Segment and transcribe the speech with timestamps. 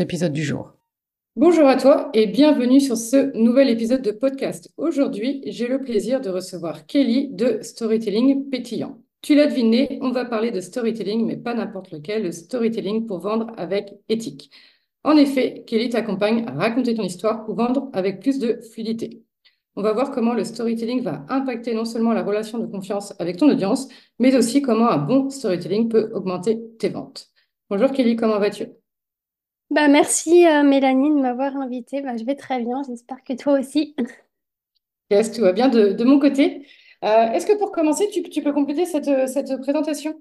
[0.00, 0.72] épisode du jour.
[1.36, 4.70] Bonjour à toi et bienvenue sur ce nouvel épisode de podcast.
[4.76, 9.02] Aujourd'hui, j'ai le plaisir de recevoir Kelly de Storytelling Pétillant.
[9.22, 13.20] Tu l'as deviné, on va parler de storytelling, mais pas n'importe lequel, le storytelling pour
[13.20, 14.50] vendre avec éthique.
[15.04, 19.22] En effet, Kelly t'accompagne à raconter ton histoire pour vendre avec plus de fluidité.
[19.74, 23.38] On va voir comment le storytelling va impacter non seulement la relation de confiance avec
[23.38, 27.28] ton audience, mais aussi comment un bon storytelling peut augmenter tes ventes.
[27.70, 28.81] Bonjour Kelly, comment vas-tu?
[29.72, 32.02] Bah, merci euh, Mélanie de m'avoir invitée.
[32.02, 33.94] Bah, je vais très bien, j'espère que toi aussi.
[35.10, 36.66] Yes, tout va bien de, de mon côté.
[37.04, 40.20] Euh, est-ce que pour commencer, tu, peux compléter cette, cette présentation?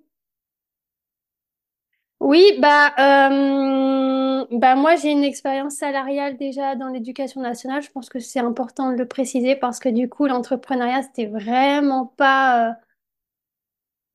[2.19, 7.81] Oui, bah, euh, bah moi j'ai une expérience salariale déjà dans l'éducation nationale.
[7.81, 12.05] Je pense que c'est important de le préciser parce que du coup l'entrepreneuriat c'était vraiment
[12.05, 12.75] pas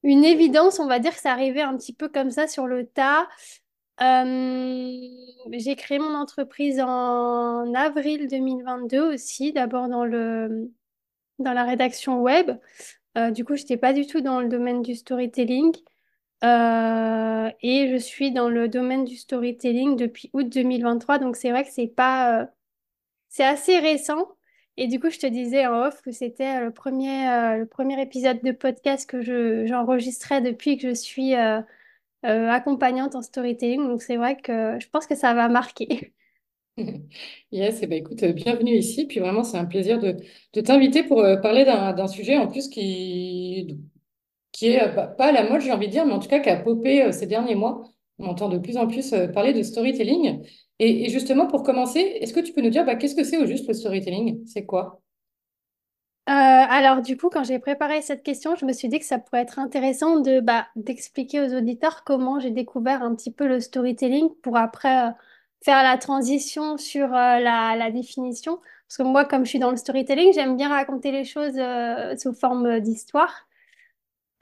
[0.03, 0.78] une évidence.
[0.78, 3.27] On va dire que ça arrivait un petit peu comme ça sur le tas.
[3.99, 10.05] J'ai créé mon entreprise en avril 2022 aussi, d'abord dans
[11.39, 12.51] dans la rédaction web.
[13.17, 15.73] Euh, du coup, je n'étais pas du tout dans le domaine du storytelling.
[16.45, 21.19] Euh, et je suis dans le domaine du storytelling depuis août 2023.
[21.19, 22.47] Donc, c'est vrai que c'est pas, euh,
[23.29, 24.29] c'est assez récent.
[24.77, 28.43] Et du coup, je te disais en off que c'était le premier, le premier épisode
[28.43, 31.33] de podcast que je, j'enregistrais depuis que je suis
[32.27, 33.87] accompagnante en storytelling.
[33.89, 36.12] Donc, c'est vrai que je pense que ça va marquer.
[37.53, 39.06] Yes, et eh ben, écoute, euh, bienvenue ici.
[39.06, 40.17] Puis vraiment, c'est un plaisir de,
[40.53, 43.78] de t'inviter pour euh, parler d'un sujet en plus qui,
[44.53, 46.41] qui est euh, pas à la mode, j'ai envie de dire, mais en tout cas
[46.41, 47.83] qui a popé ces derniers mois.
[48.19, 50.43] On entend de plus en plus parler de storytelling.
[50.79, 53.47] Et, justement, pour commencer, est-ce que tu peux nous dire bah, qu'est-ce que c'est au
[53.47, 54.47] juste le storytelling?
[54.47, 55.03] C'est quoi?
[56.26, 59.42] Alors du coup, quand j'ai préparé cette question, je me suis dit que ça pourrait
[59.42, 64.28] être intéressant de bah, d'expliquer aux auditeurs comment j'ai découvert un petit peu le storytelling
[64.42, 65.12] pour après
[65.66, 68.60] faire la transition sur euh, la, définition.
[68.88, 72.16] Parce que moi, comme je suis dans le storytelling, j'aime bien raconter les choses euh,
[72.16, 73.48] sous forme d'histoire.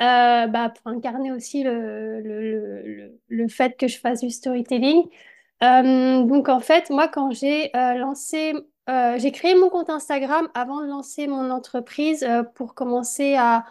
[0.03, 5.05] Euh, bah, pour incarner aussi le, le, le, fait que je fasse du storytelling.
[5.61, 8.55] donc en fait, moi, quand j'ai lancé,
[8.89, 13.65] j'ai créé mon compte Instagram avant de lancer mon entreprise pour commencer à,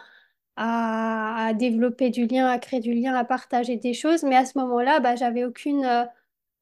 [0.56, 4.22] à, développer du lien, à créer du lien, à partager des choses.
[4.24, 6.08] Mais à ce moment-là, bah, j'avais aucune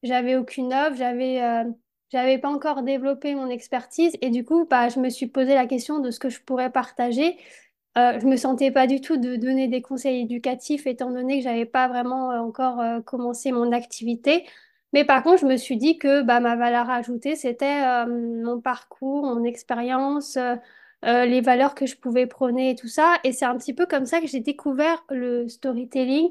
[0.02, 1.64] j'avais aucune œuvre, j'avais euh,
[2.12, 5.66] j'avais pas encore développé mon expertise et du coup, bah, je me suis posé la
[5.66, 7.38] question de ce que je pourrais partager.
[7.98, 11.44] Euh, je me sentais pas du tout de donner des conseils éducatifs étant donné que
[11.44, 14.46] j'avais pas vraiment euh, encore euh, commencé mon activité.
[14.92, 19.24] Mais par contre, je me suis dit que bah, ma valeur ajoutée, c'était mon parcours,
[19.24, 20.38] mon expérience,
[21.02, 23.16] les valeurs que je pouvais prôner et tout ça.
[23.24, 26.30] Et c'est un petit peu comme ça que j'ai découvert le storytelling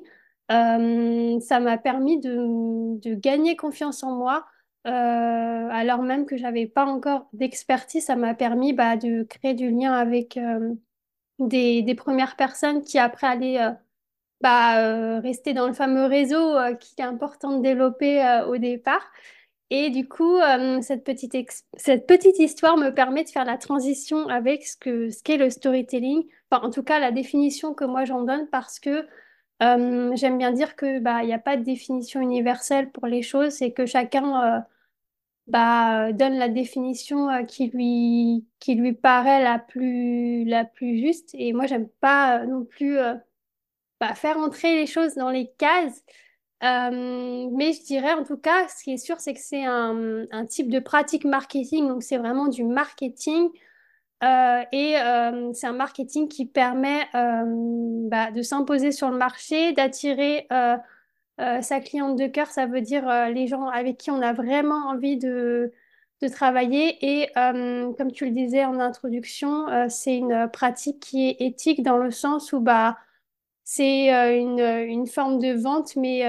[0.51, 4.45] euh, ça m'a permis de, gagner confiance en moi,
[4.85, 8.05] euh, alors même que j'avais pas encore d'expertise.
[8.05, 10.73] Ça m'a permis bah, de créer du lien avec euh,
[11.39, 13.59] des, premières personnes qui après allaient
[14.41, 19.03] bah, rester dans le fameux réseau qui est important de développer au départ.
[19.69, 20.37] Et du coup,
[20.81, 21.35] cette petite,
[21.77, 25.49] cette petite histoire me permet de faire la transition avec ce que ce qu'est le
[25.49, 29.07] storytelling, enfin, en tout cas la définition que moi j'en donne parce que
[29.61, 33.21] euh, j'aime bien dire que bah il n'y a pas de définition universelle pour les
[33.21, 34.59] choses et que chacun euh,
[35.47, 41.31] bah, donne la définition euh, qui lui qui lui paraît la plus la plus juste.
[41.35, 42.97] Et moi j'aime pas non plus
[44.15, 46.03] faire entrer les choses dans les cases.
[46.61, 50.45] mais je dirais en tout cas, ce qui est sûr, c'est que c'est un, un
[50.45, 53.49] type de pratique marketing, donc c'est vraiment du marketing
[54.23, 57.43] euh, et euh, c'est un marketing qui permet euh,
[58.07, 60.47] bah, de s'imposer sur le marché, d'attirer
[61.61, 63.03] sa cliente de cœur, ça veut dire
[63.33, 65.71] les gens avec qui on a vraiment envie de,
[66.21, 66.97] de travailler.
[67.01, 72.11] Et comme tu le disais en introduction, c'est une pratique qui est éthique dans le
[72.11, 72.99] sens où bah,
[73.63, 74.09] c'est
[74.39, 76.23] une, une, forme de vente, mais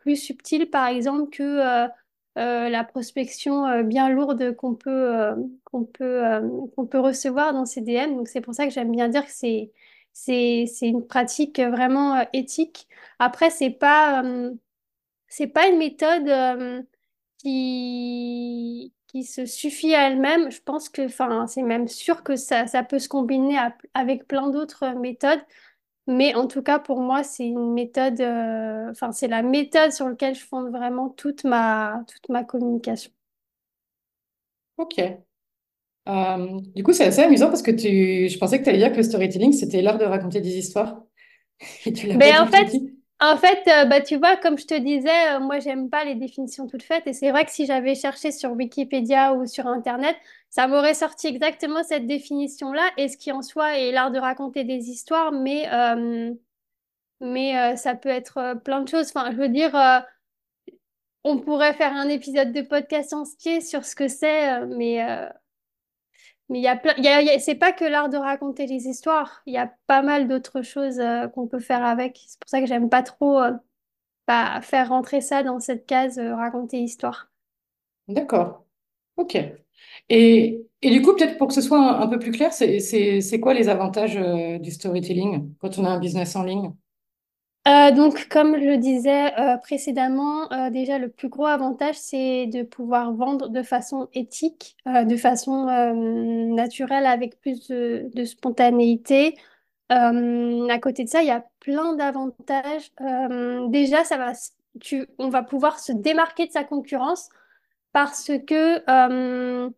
[0.00, 1.88] plus subtile, par exemple, que
[2.36, 6.22] euh, la prospection euh, bien lourde qu'on peut, euh, qu'on peut,
[6.74, 8.16] qu'on peut recevoir dans ces DM.
[8.16, 9.70] Donc c'est pour ça que j'aime bien dire que c'est,
[10.82, 12.88] une pratique vraiment euh, éthique.
[13.20, 14.52] Après, c'est pas, euh,
[15.28, 16.82] c'est pas une méthode euh,
[17.38, 20.50] qui, qui se suffit à elle-même.
[20.50, 21.08] Je pense que,
[21.48, 23.58] c'est même sûr que ça, ça peut se combiner
[23.94, 25.42] avec plein d'autres méthodes.
[26.06, 30.08] Mais en tout cas, pour moi, c'est une méthode, euh, enfin, c'est la méthode sur
[30.08, 33.10] laquelle je fonde vraiment toute ma, toute ma communication.
[34.76, 35.24] Ok.
[36.08, 38.28] Euh, du coup, c'est assez amusant parce que tu...
[38.28, 41.02] je pensais que tu allais dire que le storytelling, c'était l'art de raconter des histoires.
[41.86, 42.98] Et tu l'as pas Ben, en fait, dit.
[43.20, 46.66] en fait, euh, bah, tu vois, comme je te disais, moi, j'aime pas les définitions
[46.66, 47.06] toutes faites.
[47.06, 50.16] Et c'est vrai que si j'avais cherché sur Wikipédia ou sur Internet,
[50.54, 52.88] ça m'aurait sorti exactement cette définition-là.
[52.96, 56.32] Et ce qui en soi est l'art de raconter des histoires, mais, euh,
[57.20, 59.08] mais euh, ça peut être euh, plein de choses.
[59.08, 59.74] Enfin, je veux dire,
[61.24, 65.04] on pourrait faire un épisode de podcast entier sur ce que c'est, mais
[66.50, 69.42] mais il y a plein, y a, c'est pas que l'art de raconter les histoires.
[69.46, 71.02] Il y a pas mal d'autres choses
[71.34, 72.20] qu'on peut faire avec.
[72.28, 73.40] C'est pour ça que j'aime pas trop.
[73.40, 73.50] euh,
[74.28, 77.28] faire rentrer ça dans cette case raconter histoire.
[78.06, 78.64] D'accord.
[79.16, 79.36] Ok.
[80.08, 83.54] Et, et du coup, peut-être pour que ce soit un, peu plus clair, c'est quoi
[83.54, 86.72] les avantages euh, du storytelling quand on a un business en ligne?
[87.66, 92.62] Euh, donc, comme je le disais euh, précédemment, déjà le plus gros avantage, c'est de
[92.62, 95.64] pouvoir vendre de façon éthique, de façon
[96.54, 99.36] naturelle, avec plus de, de spontanéité.
[99.88, 102.92] À côté de ça, il y a plein d'avantages.
[103.70, 104.32] Déjà, ça va,
[104.82, 107.30] tu, on va pouvoir se démarquer de sa concurrence
[107.94, 109.70] parce que euh,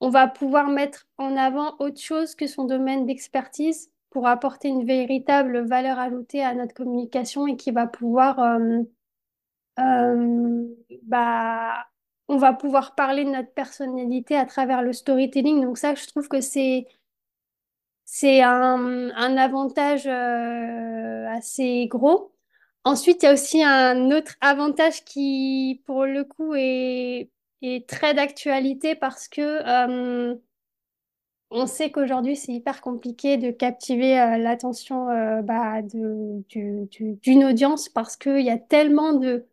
[0.00, 4.84] on va pouvoir mettre en avant autre chose que son domaine d'expertise pour apporter une
[4.84, 8.82] véritable valeur ajoutée à notre communication et qui va pouvoir, euh,
[9.78, 10.66] euh,
[11.04, 11.86] bah,
[12.26, 15.62] on va pouvoir parler de notre personnalité à travers le storytelling.
[15.62, 16.88] Donc ça, je trouve que c'est
[18.06, 22.32] c'est un, un avantage assez gros.
[22.84, 27.30] Ensuite, il y a aussi un autre avantage qui, pour le coup, est,
[27.88, 30.34] très d'actualité parce que euh,
[31.52, 38.16] On sait qu'aujourd'hui, c'est hyper compliqué de captiver euh, l'attention euh, bah, d'une audience parce
[38.16, 39.46] qu'il y a tellement de,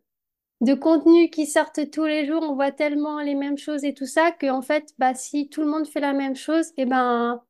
[0.60, 4.06] de contenus qui sortent tous les jours, on voit tellement les mêmes choses et tout
[4.06, 7.42] ça, qu'en fait, bah, si tout le monde fait la même chose, et ben,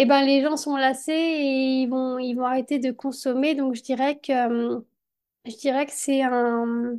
[0.00, 3.54] et ben, les gens sont lassés et ils vont, ils vont arrêter de consommer.
[3.54, 4.32] Donc, je dirais que,
[5.46, 6.98] je dirais que c'est un,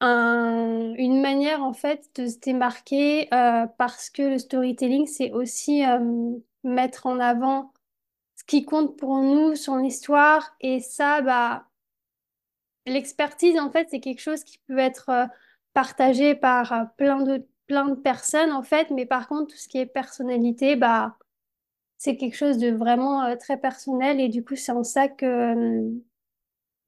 [0.00, 5.84] un- une manière en fait de se démarquer euh, parce que le storytelling, c'est aussi
[5.84, 7.72] euh, mettre en avant
[8.36, 10.56] ce qui compte pour nous, son histoire.
[10.60, 11.68] Et ça, bah,
[12.86, 15.26] l'expertise, en fait, c'est quelque chose qui peut être euh,
[15.72, 18.90] partagé par plein de, plein de personnes, en fait.
[18.90, 21.16] Mais par contre, tout ce qui est personnalité, bah,
[21.98, 24.20] c'est quelque chose de vraiment euh, très personnel.
[24.20, 25.90] Et du coup, c'est en ça que euh,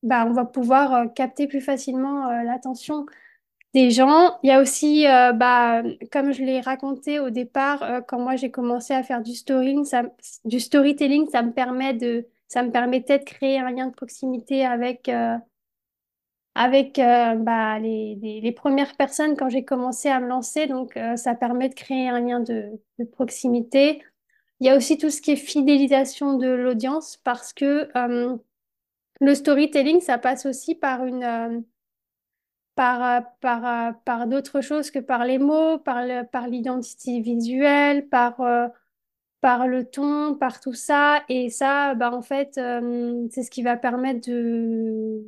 [0.02, 3.06] bah, on va pouvoir euh, capter plus facilement l'attention
[3.74, 4.38] des gens.
[4.42, 8.94] Il y a aussi, bah, comme je l'ai raconté au départ, quand moi j'ai commencé
[8.94, 10.04] à faire du storytelling, ça,
[10.46, 14.64] du storytelling, ça me permet de, ça me permettait de créer un lien de proximité
[14.64, 15.10] avec,
[16.54, 20.66] avec bah, les, les, premières personnes quand j'ai commencé à me lancer.
[20.66, 22.80] Donc, ça permet de créer un lien de
[23.12, 24.00] proximité.
[24.60, 28.36] Il y a aussi tout ce qui est fidélisation de l'audience parce que euh,
[29.20, 31.24] le storytelling, ça passe aussi par une...
[31.24, 31.60] euh,
[32.74, 38.08] par, euh, par, par d'autres choses que par les mots, par le- par l'identité visuelle,
[38.08, 38.40] par,
[39.40, 41.22] par le ton, par tout ça.
[41.28, 42.54] Et ça, bah, en fait,
[43.30, 45.24] c'est ce qui va permettre de,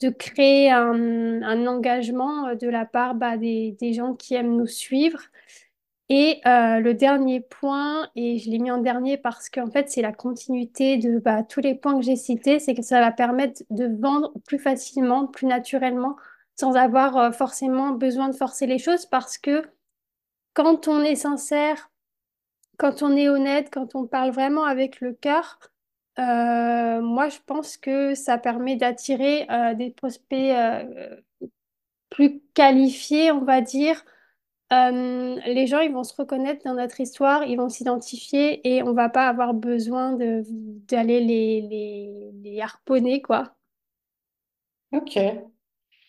[0.00, 4.66] de créer un, un engagement de la part bah, des, des gens qui aiment nous
[4.66, 5.20] suivre.
[6.14, 10.02] Et euh, le dernier point, et je l'ai mis en dernier parce qu'en fait, c'est
[10.02, 13.62] la continuité de bah, tous les points que j'ai cités, c'est que ça va permettre
[13.70, 16.16] de vendre plus facilement, plus naturellement,
[16.54, 19.62] sans avoir euh, forcément besoin de forcer les choses parce que
[20.52, 21.90] quand on est sincère,
[22.76, 25.60] quand on est honnête, quand on parle vraiment avec le cœur,
[26.18, 30.54] euh, moi, je pense que ça permet d'attirer des prospects
[32.10, 34.04] plus qualifiés, on va dire
[34.72, 38.92] euh, les gens, ils vont se reconnaître dans notre histoire, ils vont s'identifier et on
[38.94, 43.54] va pas avoir besoin d'aller les, les, les harponner, quoi.
[44.92, 45.18] Ok.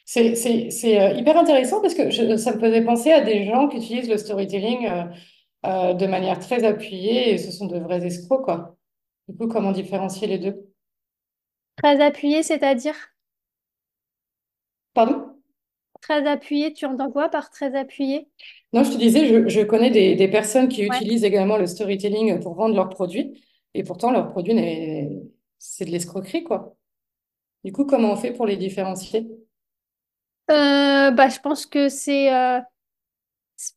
[0.05, 3.77] C'est euh, hyper intéressant parce que je- ça me faisait penser à des gens qui
[3.77, 5.05] utilisent le storytelling euh,
[5.65, 8.77] euh, de manière très appuyée et ce sont de vrais escrocs, quoi.
[9.29, 10.69] Du coup, comment différencier les deux?
[11.75, 12.95] Très appuyé, c'est-à-dire?
[14.93, 15.32] Pardon?
[16.03, 18.29] Très appuyé, tu entends quoi par très appuyé?
[18.73, 21.03] Non, je te disais, je, je connais des, des personnes qui Ouais.
[21.03, 23.43] utilisent également le storytelling pour vendre leurs produits.
[23.73, 25.09] et pourtant leur produit, n'est...
[25.59, 26.75] c'est de l'escroquerie, quoi.
[27.65, 29.27] Du coup, comment on fait pour les différencier?
[30.51, 32.59] Euh, bah, je pense que c'est, euh,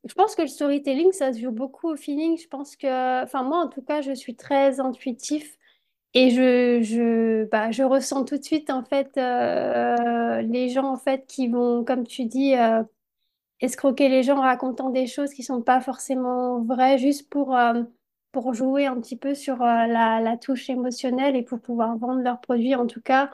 [0.08, 2.38] je pense que le storytelling, ça se joue beaucoup au feeling.
[2.38, 5.55] Je pense que, enfin moi en tout cas, je suis très intuitif
[6.16, 10.96] et je, je, bah, je ressens tout de suite en fait euh, les gens en
[10.98, 12.82] fait qui vont, comme tu dis, euh,
[13.60, 17.82] escroquer les gens en racontant des choses qui sont pas forcément vraies, juste pour euh,
[18.32, 22.40] pour jouer un petit peu sur la, la touche émotionnelle et pour pouvoir vendre leurs
[22.40, 22.74] produits.
[22.76, 23.30] En tout cas,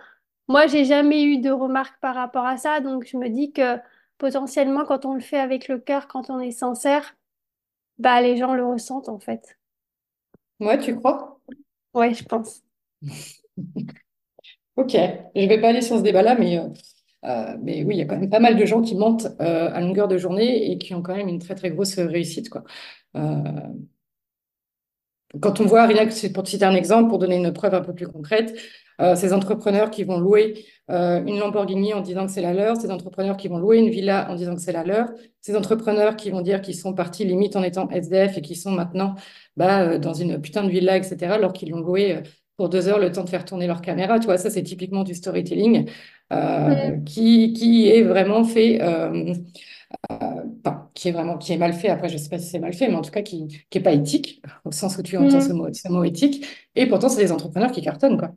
[0.48, 3.78] moi, j'ai jamais eu de remarques par rapport à ça, donc je me dis que
[4.18, 7.16] potentiellement, quand on le fait avec le cœur, quand on est sincère,
[7.98, 9.58] bah les gens le ressentent en fait.
[10.60, 11.38] Ouais, tu crois?
[11.94, 12.62] Ouais, je pense.
[14.76, 14.92] Ok,
[15.36, 16.68] je vais pas aller sur ce débat-là, mais, euh,
[17.26, 19.70] euh, mais oui, il y a quand même pas mal de gens qui mentent euh,
[19.72, 22.64] à longueur de journée et qui ont quand même une très très grosse réussite, quoi.
[25.40, 27.74] Quand on voit, rien que c'est pour te citer un exemple, pour donner une preuve
[27.74, 28.54] un peu plus concrète,
[29.16, 33.38] ces entrepreneurs qui vont louer une Lamborghini en disant que c'est la leur, ces entrepreneurs
[33.38, 35.08] qui vont louer une villa en disant que c'est la leur,
[35.40, 38.72] ces entrepreneurs qui vont dire qu'ils sont partis limite en étant SDF et qui sont
[38.72, 39.14] maintenant
[39.56, 42.22] bah, dans une putain de villa, etc., alors qu'ils l'ont loué
[42.56, 44.18] pour deux heures le temps de faire tourner leur caméra.
[44.18, 45.88] Tu vois, ça, c'est typiquement du storytelling
[46.32, 47.04] euh, Mm.
[47.04, 48.80] qui, qui est vraiment fait.
[48.82, 49.34] euh,
[50.64, 51.88] enfin, qui est vraiment qui est mal fait.
[51.88, 53.80] Après, je sais pas si c'est mal fait, mais en tout cas qui qui est
[53.82, 55.52] pas éthique au sens où tu entends ce Mm.
[55.52, 56.46] mot, ce mot éthique.
[56.74, 58.30] Et pourtant, c'est des entrepreneurs qui cartonnent, quoi.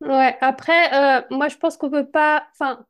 [0.00, 2.46] Ouais, après, euh, moi je pense qu'on peut pas.
[2.52, 2.86] Enfin,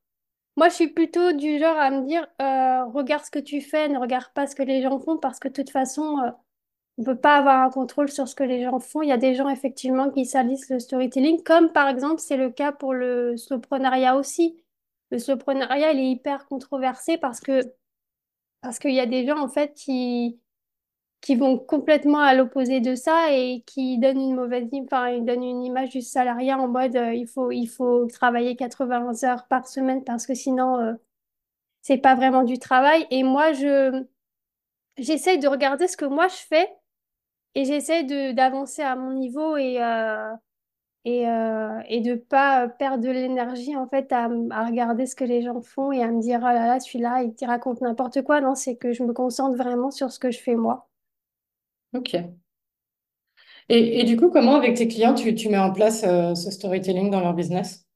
[0.56, 3.88] moi je suis plutôt du genre à me dire euh, regarde ce que tu fais,
[3.88, 6.30] ne regarde pas ce que les gens font, parce que de toute façon, euh,
[6.98, 9.02] on peut pas avoir un contrôle sur ce que les gens font.
[9.02, 12.50] Il y a des gens effectivement qui salissent le storytelling, comme par exemple c'est le
[12.50, 14.62] cas pour le slowpreneuriat aussi.
[15.10, 17.62] Le slowpreneuriat, il est hyper controversé parce que
[18.62, 20.38] parce qu'il y a des gens en fait qui
[21.20, 25.44] qui vont complètement à l'opposé de ça et qui donnent une mauvaise, enfin, ils donnent
[25.44, 29.68] une image du salariat en mode euh, il faut, il faut travailler 80 heures par
[29.68, 30.94] semaine parce que sinon euh,
[31.82, 33.06] c'est pas vraiment du travail.
[33.10, 34.04] Et moi, je
[34.98, 36.68] j'essaye de regarder ce que moi je fais
[37.54, 40.32] et j'essaye de d'avancer à mon niveau et euh,
[41.04, 45.24] et, euh, et de pas perdre de l'énergie en fait à, à regarder ce que
[45.24, 48.22] les gens font et à me dire oh là là celui-là il te raconte n'importe
[48.22, 48.40] quoi.
[48.42, 50.88] Non, c'est que je me concentre vraiment sur ce que je fais moi.
[51.92, 52.14] Ok.
[53.70, 56.50] Et, et du coup, comment avec tes clients tu, tu mets en place euh, ce
[56.50, 57.86] storytelling dans leur business?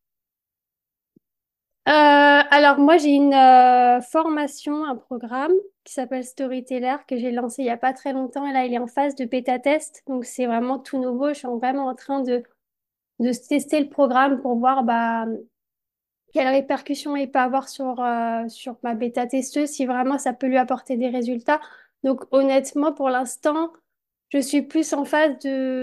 [1.87, 5.53] Euh, alors moi j'ai une euh, formation, un programme
[5.85, 8.73] qui s'appelle Storyteller que j'ai lancé il y a pas très longtemps et là il
[8.73, 11.29] est en phase de bêta test donc c'est vraiment tout nouveau.
[11.29, 12.43] Je suis vraiment en train de,
[13.21, 15.26] de tester le programme pour voir bah,
[16.33, 20.49] quelles répercussions il peut avoir sur, euh, sur ma bêta testeuse, si vraiment ça peut
[20.49, 21.61] lui apporter des résultats.
[22.03, 23.73] Donc honnêtement, pour l'instant,
[24.31, 25.38] je suis plus en phase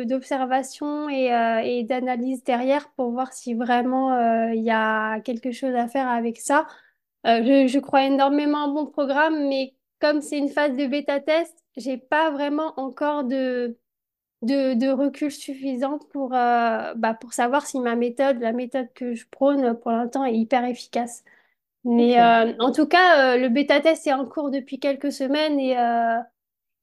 [0.06, 5.52] d'observation et, euh, et d'analyse derrière pour voir si vraiment euh, il y a quelque
[5.52, 6.68] chose à faire avec ça.
[7.28, 10.86] Euh, je, je crois énormément à un bon programme, mais comme c'est une phase de
[10.88, 13.78] bêta test, j'ai pas vraiment encore de
[14.42, 19.28] de, de recul suffisant pour, bah, pour savoir si ma méthode, la méthode que je
[19.30, 21.24] prône pour l'instant est hyper efficace.
[21.86, 22.20] Mais
[22.60, 25.76] en tout cas, le bêta-test est en cours depuis quelques semaines et,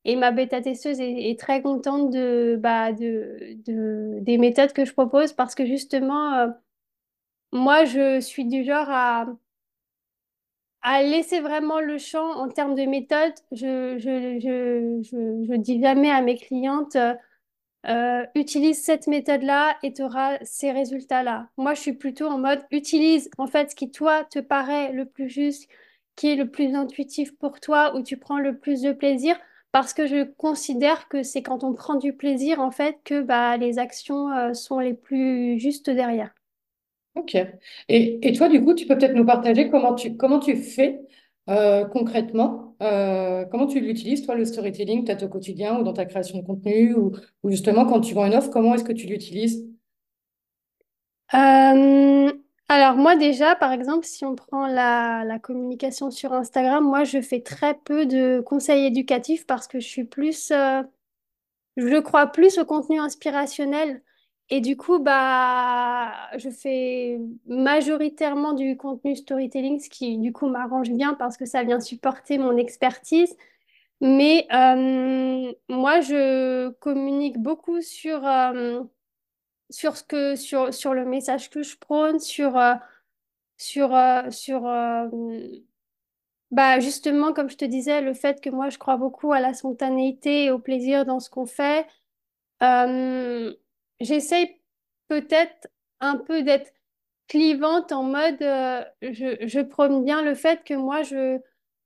[0.09, 2.13] et ma bêta-testeuse est, très contente
[2.59, 6.49] bah, de, de- des méthodes que je propose parce que justement, euh,
[7.53, 9.27] moi, je suis du genre à,
[11.03, 13.35] laisser vraiment le champ en termes de méthode.
[13.53, 16.97] Je, je dis jamais à mes clientes.
[16.97, 17.15] euh,
[17.87, 21.49] Euh, utilise cette méthode-là et tu auras ces résultats-là.
[21.59, 25.07] Moi, je suis plutôt en mode utilise en fait ce qui toi te paraît le
[25.07, 25.69] plus juste,
[26.17, 29.37] qui est le plus intuitif pour toi, où tu prends le plus de plaisir,
[29.73, 33.57] parce que je considère que c'est quand on prend du plaisir en fait que bah,
[33.57, 36.35] les actions euh, sont les plus justes derrière.
[37.15, 37.37] Ok.
[37.89, 41.01] Et, et toi, du coup, tu peux peut-être nous partager comment tu, comment tu fais
[41.49, 46.05] euh, concrètement, euh, comment tu l'utilises, toi, le storytelling, peut-être au quotidien ou dans ta
[46.05, 49.07] création de contenu, ou, ou justement quand tu vends une offre, comment est-ce que tu
[49.07, 49.67] l'utilises?
[52.71, 57.21] Alors moi déjà, par exemple, si on prend la, la communication sur Instagram, moi je
[57.23, 60.83] fais très peu de conseils éducatifs parce que je suis plus euh,
[61.77, 64.03] Je crois plus au contenu inspirationnel
[64.51, 70.91] et du coup, bah, je fais majoritairement du contenu storytelling, ce qui du coup m'arrange
[70.91, 73.37] bien parce que ça vient supporter mon expertise.
[74.01, 78.83] Mais euh, moi, je communique beaucoup sur, euh,
[79.71, 82.75] sur ce que, sur, sur le message que je prône, sur, euh,
[83.57, 85.09] sur, euh, sur euh,
[86.51, 89.55] bah, justement, comme je te disais, le fait que moi, je crois beaucoup à la
[89.55, 91.87] spontanéité et au plaisir dans ce qu'on fait.
[92.63, 93.55] Euh,
[94.01, 94.61] j'essaye
[95.09, 95.69] peut-être
[96.01, 96.73] un peu d'être
[97.29, 98.39] clivante en mode
[99.03, 101.41] je, je prône bien le fait que moi je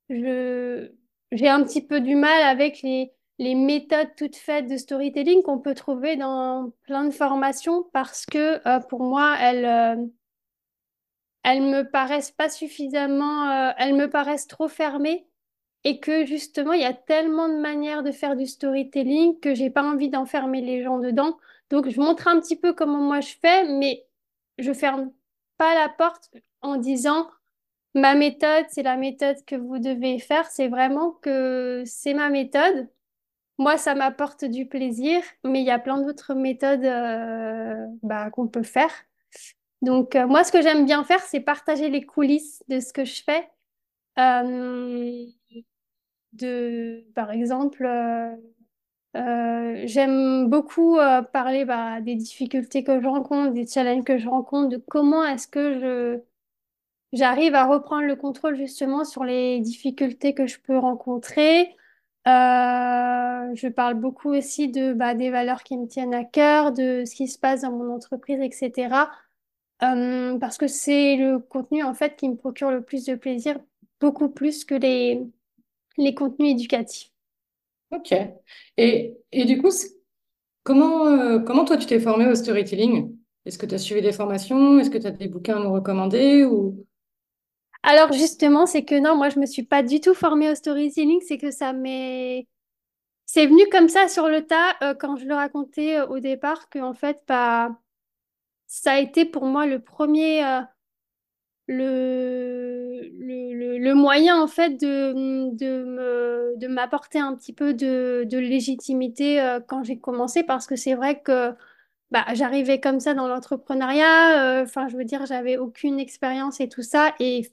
[0.09, 5.59] j'ai un petit peu du mal avec les, les méthodes toutes faites de storytelling qu'on
[5.59, 10.05] peut trouver dans plein de formations parce que euh, pour moi elles euh,
[11.43, 15.27] elles me paraissent pas suffisamment elles me paraissent trop fermées
[15.83, 19.69] et que justement, il y a tellement de manières de faire du storytelling que j'ai
[19.69, 21.37] pas envie d'enfermer les gens dedans.
[21.69, 24.05] Donc, je montre un petit peu comment moi je fais, mais
[24.57, 25.11] je ferme
[25.57, 27.29] pas la porte en disant
[27.95, 30.45] ma méthode, c'est la méthode que vous devez faire.
[30.49, 32.87] C'est vraiment que c'est ma méthode.
[33.63, 38.49] Moi, ça m'apporte du plaisir, mais il y a plein d'autres méthodes euh, bah, qu'on
[38.49, 38.91] peut faire.
[39.81, 43.05] Donc, euh, moi, ce que j'aime bien faire, c'est partager les coulisses de ce que
[43.05, 43.49] je fais.
[44.19, 45.25] Euh,
[46.33, 47.87] de, par exemple,
[49.13, 50.97] j'aime beaucoup
[51.31, 55.47] parler bah, des difficultés que je rencontre, des challenges que je rencontre, de comment est-ce
[55.47, 56.19] que je
[57.13, 61.77] j'arrive à reprendre le contrôle justement sur les difficultés que je peux rencontrer.
[62.25, 67.15] Je parle beaucoup aussi de bah, des valeurs qui me tiennent à cœur, de ce
[67.15, 69.09] qui se passe dans mon entreprise, etc.
[69.79, 73.59] parce que c'est le contenu en fait qui me procure le plus de plaisir,
[73.99, 75.21] beaucoup plus que les
[75.97, 77.11] les contenus éducatifs.
[77.91, 78.13] Ok.
[78.77, 79.69] Et, et du coup,
[80.63, 83.15] comment, euh, comment toi tu t'es formé au storytelling?
[83.45, 84.79] Est-ce que tu as suivi des formations?
[84.79, 86.45] Est-ce que tu as des bouquins à nous recommander?
[86.45, 86.85] Ou...
[87.83, 91.21] Alors justement, c'est que non, moi je me suis pas du tout formée au storytelling,
[91.27, 92.47] c'est que ça m'est
[93.25, 96.69] c'est venu comme ça sur le tas euh, quand je le racontais euh, au départ
[96.69, 97.71] que en fait bah
[98.67, 100.43] ça a été pour moi le premier
[101.67, 103.09] le,
[103.77, 109.99] le, moyen en fait de, de, m'apporter un petit peu de, légitimité euh, quand j'ai
[109.99, 110.43] commencé.
[110.43, 111.53] Parce que c'est vrai que
[112.11, 116.69] bah, j'arrivais comme ça dans l'entrepreneuriat, euh, enfin je veux dire j'avais aucune expérience et
[116.69, 117.13] tout ça.
[117.19, 117.49] Et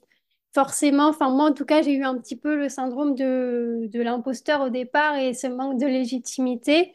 [0.53, 4.61] forcément, enfin moi en tout cas j'ai eu un petit peu le syndrome de, l'imposteur
[4.61, 6.93] au départ et ce manque de légitimité.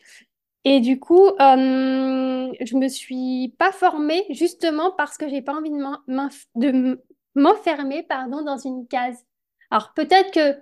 [0.64, 5.70] Et du coup, euh, je me suis pas formée justement parce que j'ai pas envie
[5.70, 7.00] de
[7.36, 9.24] m'enfermer pardon, dans une case.
[9.70, 10.60] Alors peut-être que,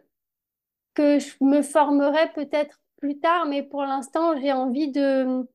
[0.95, 5.47] que je me formerai peut-être plus tard, mais pour l'instant, j'ai envie de,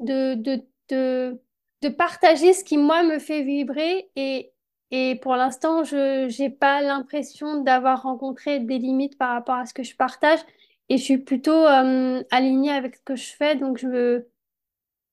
[0.00, 1.40] de, de, de,
[1.82, 4.10] de, partager ce qui, moi, me fait vibrer.
[4.16, 4.52] Et,
[4.90, 9.74] et pour l'instant, je n'ai pas l'impression d'avoir rencontré des limites par rapport à ce
[9.74, 10.40] que je partage.
[10.88, 14.24] Et je suis plutôt euh, alignée avec ce que je fais, donc je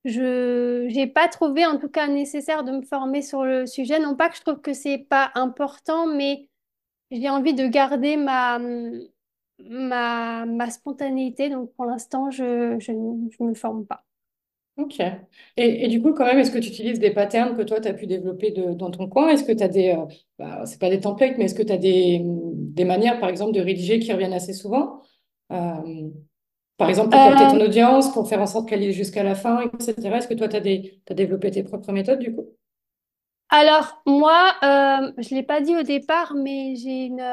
[0.06, 4.00] je n'ai pas trouvé en tout cas nécessaire de me former sur le sujet.
[4.00, 6.48] Non pas que je trouve que c'est pas important, mais
[7.12, 8.60] j'ai envie de garder ma,
[9.60, 11.50] ma, ma spontanéité.
[11.50, 14.06] Donc pour l'instant, je, je ne me forme pas.
[14.78, 15.00] Ok.
[15.00, 17.88] Et, et, du coup, quand même, est-ce que tu utilises des patterns que toi, tu
[17.88, 19.30] as pu développer de, dans ton coin?
[19.30, 20.06] Est-ce que tu as des, euh,
[20.38, 23.54] bah, c'est pas des templates, mais est-ce que tu as des, des manières, par exemple,
[23.54, 25.02] de rédiger qui reviennent assez souvent?
[25.54, 26.10] Euh,
[26.78, 29.36] par exemple, pour capter ton euh, audience, pour faire en sorte qu'elle ait jusqu'à la
[29.36, 30.18] fin, etc.
[30.18, 32.48] Est-ce que toi, tu as, des, as développé tes propres méthodes du coup?
[33.58, 37.24] Alors, moi, euh, je ne l'ai pas dit au départ, mais j'ai une,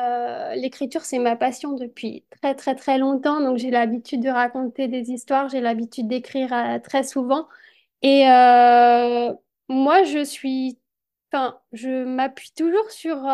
[0.54, 3.40] l'écriture, c'est ma passion depuis très, très, très longtemps.
[3.40, 7.48] Donc, j'ai l'habitude de raconter des histoires, j'ai l'habitude d'écrire très souvent.
[8.02, 8.24] Et
[9.68, 10.78] moi, je suis,
[11.32, 13.26] enfin, je m'appuie toujours sur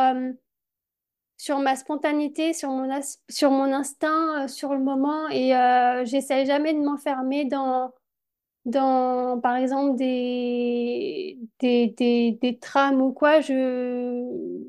[1.38, 5.28] sur ma spontanéité, sur mon, sur mon instinct, euh, sur le moment.
[5.28, 7.92] Et euh, j'essaie jamais de m'enfermer dans,
[8.68, 13.40] dans, par exemple, des, des, des, trames ou quoi.
[13.40, 14.24] Je,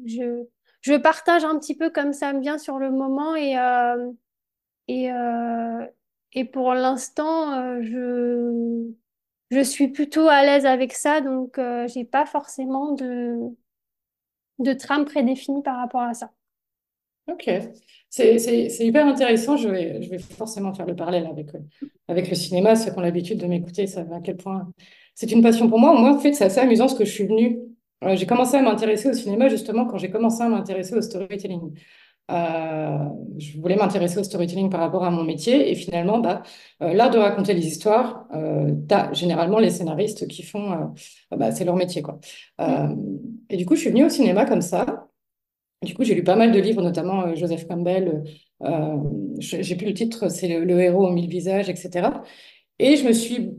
[0.06, 0.46] je,
[0.82, 3.36] je partage un petit peu comme ça me vient sur le moment.
[3.36, 4.12] Et, euh,
[4.88, 5.86] et, euh,
[6.34, 8.92] et pour l'instant, euh, je,
[9.52, 11.22] je suis plutôt à l'aise avec ça.
[11.22, 13.38] Donc, j'ai pas forcément de,
[14.60, 16.32] de trame prédéfinie par rapport à ça.
[17.32, 17.50] Ok,
[18.10, 19.56] c'est hyper intéressant.
[19.58, 21.60] Je vais, je vais forcément faire le parallèle avec, euh,
[22.08, 22.76] avec le cinéma.
[22.76, 24.72] Ceux qui ont l'habitude de m'écouter savent à quel point
[25.14, 25.94] c'est une passion pour moi.
[26.00, 27.60] Moi, en fait, c'est assez amusant ce que je suis venue.
[28.04, 31.74] Euh, j'ai commencé à m'intéresser au cinéma justement quand j'ai commencé à m'intéresser au storytelling.
[32.32, 32.98] Euh,
[33.38, 36.44] je voulais m'intéresser au storytelling par rapport à mon métier et finalement, bah,
[36.80, 40.94] l'art de raconter les histoires, tu as généralement les scénaristes qui font,
[41.32, 42.20] bah, c'est leur métier quoi.
[43.50, 45.09] et du coup, je suis venue au cinéma comme ça.
[45.82, 48.24] Du coup, j'ai lu pas mal de livres, notamment euh, Joseph Campbell.
[48.64, 48.98] Euh,
[49.40, 52.10] j'ai plus le titre, c'est le, héros aux mille visages, etc.
[52.80, 53.52] Et je me suis,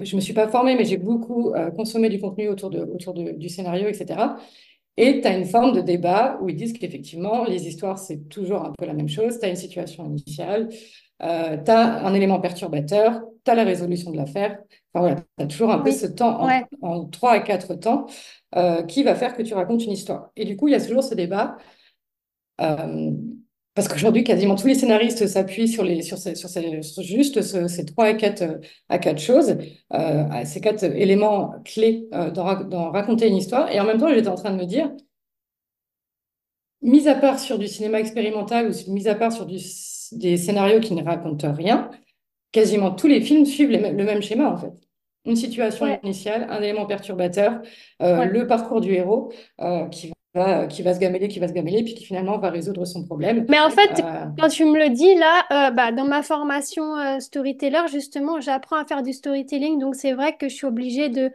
[0.00, 3.14] je me suis pas formée, mais j'ai beaucoup euh, consommé du contenu autour, de, autour
[3.14, 4.36] de, du scénario, etc.
[4.96, 8.64] Et tu as une forme de débat où ils disent qu'effectivement, les histoires, c'est toujours
[8.64, 9.38] un peu la même chose.
[9.38, 10.68] Tu as une situation initiale,
[11.20, 14.58] tu as un élément perturbateur, tu as la résolution de l'affaire.
[14.92, 16.48] Enfin voilà, tu as toujours un peu ce temps en,
[16.82, 18.06] en 3 à 4 temps
[18.56, 20.30] euh, qui va faire que tu racontes une histoire.
[20.36, 21.56] Et du coup, il y a toujours ce débat.
[22.60, 23.12] Euh,
[23.78, 27.84] parce qu'aujourd'hui, quasiment tous les scénaristes s'appuient sur, les, sur, ces, sur, ces, juste ces
[27.84, 28.42] trois à quatre,
[28.88, 29.56] à quatre choses,
[29.94, 33.70] euh, ces quatre éléments clés euh, dans, raconter une histoire.
[33.70, 34.90] Et en même temps, j'étais en train de me dire,
[36.82, 39.58] mis à part sur du cinéma expérimental ou mis à part sur du,
[40.10, 41.88] des scénarios qui ne racontent rien,
[42.52, 44.72] quasiment tous les films suivent le même schéma, en fait.
[45.24, 47.60] Une situation initiale, un élément perturbateur,
[48.02, 49.32] euh, le parcours du héros
[49.90, 50.12] qui
[50.68, 53.46] qui va se gameler, qui va se gameler, puis qui finalement va résoudre son problème.
[53.48, 56.96] Mais en fait, euh, quand tu me le dis là, euh, bah, dans ma formation
[56.96, 61.08] euh, storyteller, justement, j'apprends à faire du storytelling, donc c'est vrai que je suis obligée
[61.08, 61.30] de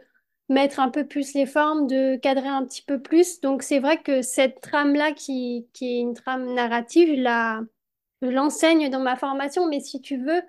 [0.48, 3.40] mettre un peu plus les formes, de cadrer un petit peu plus.
[3.40, 9.00] Donc c'est vrai que cette trame-là, qui, qui est une trame narrative, je l'enseigne dans
[9.00, 10.42] ma formation, mais si tu veux,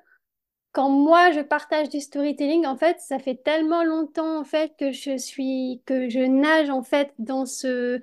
[0.76, 4.92] quand moi je partage du storytelling, en fait, ça fait tellement longtemps en fait que
[4.92, 8.02] je suis, que je nage en fait dans ce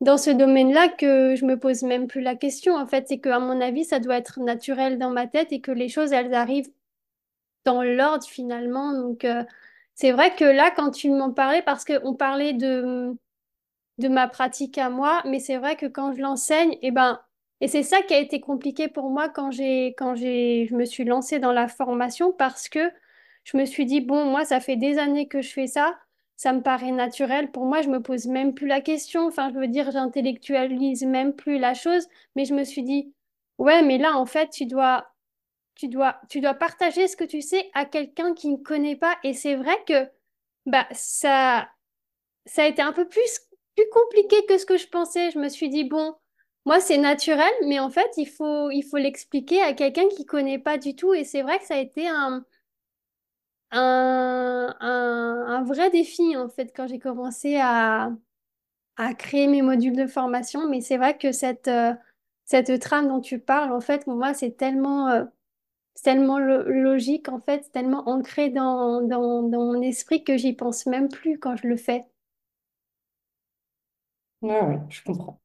[0.00, 2.76] dans ce domaine-là que je me pose même plus la question.
[2.76, 5.60] En fait, c'est que à mon avis, ça doit être naturel dans ma tête et
[5.60, 6.70] que les choses, elles arrivent
[7.64, 8.92] dans l'ordre finalement.
[8.92, 9.44] Donc, euh,
[9.94, 13.16] c'est vrai que là, quand tu m'en parlais, parce qu'on parlait de,
[13.98, 17.20] de ma pratique à moi, mais c'est vrai que quand je l'enseigne, eh ben,
[17.64, 20.84] et c'est ça qui a été compliqué pour moi quand j'ai, quand j'ai, je me
[20.84, 22.90] suis lancée dans la formation parce que
[23.44, 25.96] je me suis dit, bon, moi, ça fait des années que je fais ça
[26.36, 27.50] ça me paraît naturel.
[27.50, 29.26] Pour moi, je me pose même plus la question.
[29.26, 32.08] Enfin, je veux dire, j'intellectualise même plus la chose.
[32.36, 33.14] Mais je me suis dit,
[33.58, 35.06] ouais, mais là, en fait, tu dois,
[35.74, 39.16] tu dois, tu dois partager ce que tu sais à quelqu'un qui ne connaît pas.
[39.22, 40.08] Et c'est vrai que,
[40.66, 41.68] bah, ça,
[42.46, 43.40] ça a été un peu plus,
[43.76, 45.30] plus compliqué que ce que je pensais.
[45.30, 46.14] Je me suis dit, bon,
[46.66, 50.58] moi, c'est naturel, mais en fait, il faut, il faut l'expliquer à quelqu'un qui connaît
[50.58, 51.12] pas du tout.
[51.14, 52.44] Et c'est vrai que ça a été un,
[53.70, 58.10] un, un, vrai défi en fait quand j'ai commencé à,
[58.96, 60.68] à créer mes modules de formation.
[60.70, 61.94] Mais c'est vrai que cette, euh,
[62.46, 65.24] cette trame dont tu parles, en fait, pour moi, c'est tellement, euh,
[66.02, 71.08] tellement logique, en fait, tellement ancré dans, dans, dans mon esprit que j'y pense même
[71.10, 72.06] plus quand je le fais.
[74.42, 75.40] Ouais, ouais, je comprends.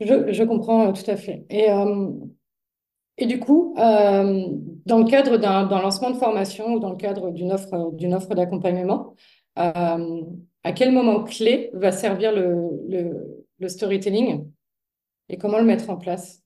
[0.00, 1.46] Je, comprends euh, tout à fait.
[1.48, 1.70] Et
[3.18, 4.44] et du coup, euh,
[4.84, 8.34] dans le cadre d'un lancement de formation ou dans le cadre d'une offre, d'une offre
[8.34, 9.14] d'accompagnement,
[9.58, 10.22] euh,
[10.64, 14.46] à quel moment clé va servir le, storytelling
[15.30, 16.42] et comment le mettre en place?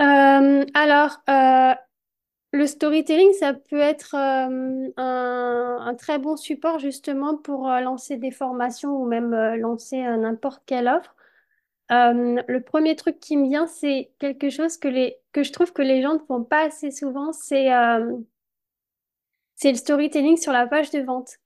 [0.00, 1.18] Euh, Alors,
[2.52, 9.06] le storytelling, ça peut être un, très bon support justement pour lancer des formations ou
[9.06, 11.14] même lancer n'importe quelle offre.
[11.90, 16.02] Euh, le premier truc qui me vient, c'est quelque chose que, je trouve que les
[16.02, 18.18] gens ne font pas assez souvent, c'est euh,
[19.64, 21.38] le storytelling sur la page de vente.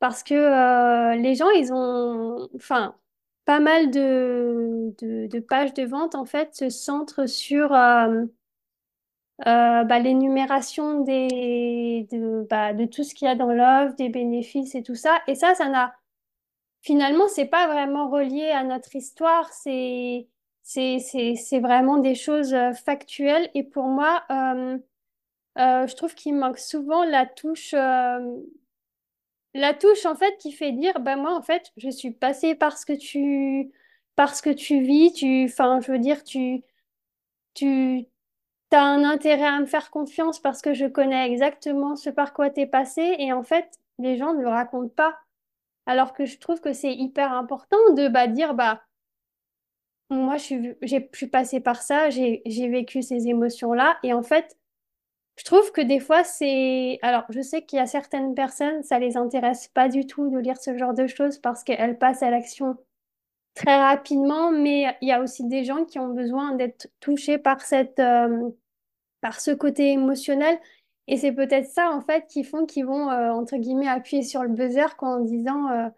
[0.00, 2.96] Parce que euh, les gens, ils ont, enfin,
[3.44, 8.08] pas mal de, pages de vente, en fait, se centrent sur bah,
[9.98, 15.18] l'énumération bah, de tout ce qu'il y a dans l'offre, des bénéfices et tout ça.
[15.26, 15.94] Et ça, ça n'a
[16.84, 20.28] finalement, c'est pas vraiment relié à notre histoire, c'est
[20.62, 23.50] c'est vraiment des choses euh, factuelles.
[23.54, 24.78] Et pour moi, euh,
[25.58, 27.74] euh, je trouve qu'il manque souvent la touche,
[29.54, 32.84] la touche en fait qui fait dire, bah moi en fait, je suis passée parce
[32.84, 33.72] que tu,
[34.16, 36.62] parce que tu vis, tu, enfin, je veux dire, tu,
[37.54, 38.06] tu,
[38.72, 42.50] as un intérêt à me faire confiance parce que je connais exactement ce par quoi
[42.50, 43.16] tu es passé.
[43.18, 45.18] Et en fait, les gens ne le racontent pas.
[45.86, 48.82] Alors que je trouve que c'est hyper important de bah, dire, bah,
[50.10, 50.44] moi, je
[51.12, 53.98] suis, passée par ça, j'ai, j'ai vécu ces émotions-là.
[54.02, 54.56] Et en fait,
[55.36, 56.98] je trouve que des fois, c'est...
[57.02, 60.38] Alors, je sais qu'il y a certaines personnes, ça les intéresse pas du tout de
[60.38, 62.76] lire ce genre de choses parce qu'elles passent à l'action
[63.54, 67.62] très rapidement, mais il y a aussi des gens qui ont besoin d'être touchés par
[67.62, 68.50] cette, euh,
[69.20, 70.58] par ce côté émotionnel
[71.08, 74.42] et c'est peut-être ça, en fait, qui font qu'ils vont, euh, entre guillemets, appuyer sur
[74.42, 75.88] le buzzer en disant, euh,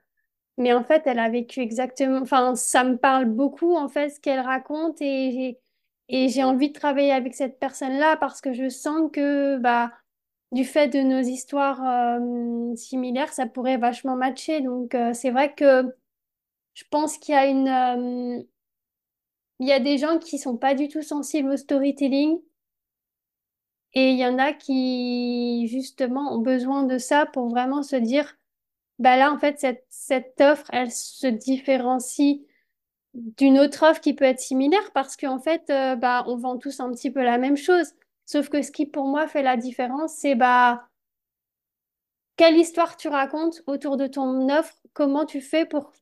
[0.58, 4.20] mais en fait, elle a vécu exactement, enfin, ça me parle beaucoup, en fait, ce
[4.20, 5.58] qu'elle raconte et
[6.08, 9.92] et j'ai envie de travailler avec cette personne-là parce que je sens que, bah,
[10.52, 14.60] du fait de nos histoires euh, similaires, ça pourrait vachement matcher.
[14.60, 15.84] Donc, c'est vrai que
[16.74, 18.46] je pense qu'il y a une,
[19.58, 22.38] il y a des gens qui sont pas du tout sensibles au storytelling
[23.96, 28.36] et il y en a qui, justement, ont besoin de ça pour vraiment se dire,
[29.00, 29.58] bah là, en fait,
[29.90, 32.40] cette, offre, elle se différencie
[33.14, 36.80] d'une autre offre qui peut être similaire parce qu'en fait, euh, bah, on vend tous
[36.80, 37.94] un petit peu la même chose.
[38.26, 40.88] Sauf que ce qui pour moi fait la différence, c'est bah
[42.36, 45.92] quelle histoire tu racontes autour de ton offre, comment tu fais pour,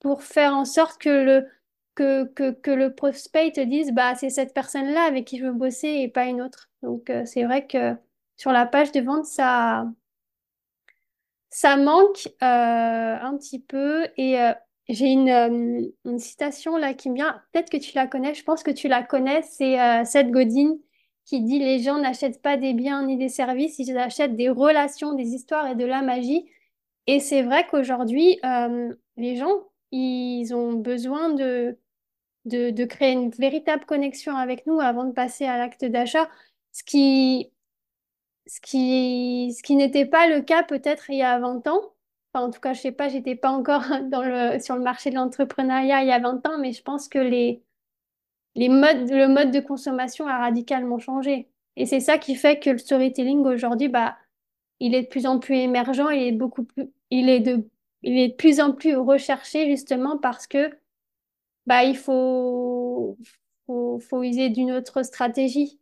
[0.00, 1.46] pour faire en sorte que le,
[1.94, 5.52] que, que, que le prospect te dise, bah, c'est cette personne-là avec qui je veux
[5.52, 6.69] bosser et pas une autre?
[6.82, 7.94] Donc, euh, c'est vrai que
[8.36, 9.84] sur la page de vente, ça,
[11.76, 14.06] manque euh, un petit peu.
[14.16, 14.52] Et euh,
[14.88, 18.70] j'ai une, citation là qui me vient, peut-être que tu la connais, je pense que
[18.70, 20.76] tu la connais, c'est Seth Godin
[21.24, 25.12] qui dit les gens n'achètent pas des biens ni des services, ils achètent des relations,
[25.14, 26.50] des histoires et de la magie.
[27.06, 28.40] Et c'est vrai qu'aujourd'hui,
[29.16, 31.78] les gens, ils ont besoin de,
[32.46, 36.28] de créer une véritable connexion avec nous avant de passer à l'acte d'achat,
[36.72, 37.52] ce qui
[38.46, 41.94] ce qui, ce qui n'était pas le cas peut-être il y a 20 ans.
[42.32, 45.10] Enfin, en tout cas, je sais pas, j'étais pas encore dans le, sur le marché
[45.10, 47.62] de l'entrepreneuriat il y a 20 ans, mais je pense que les,
[48.56, 51.50] les modes, le mode de consommation a radicalement changé.
[51.76, 54.16] Et c'est ça qui fait que le storytelling aujourd'hui, bah,
[54.80, 57.68] il est de plus en plus émergent, il est beaucoup plus, il est de,
[58.02, 60.70] il est de plus en plus recherché justement parce que
[61.66, 63.16] bah, il faut,
[63.66, 65.79] faut, faut user d'une autre stratégie.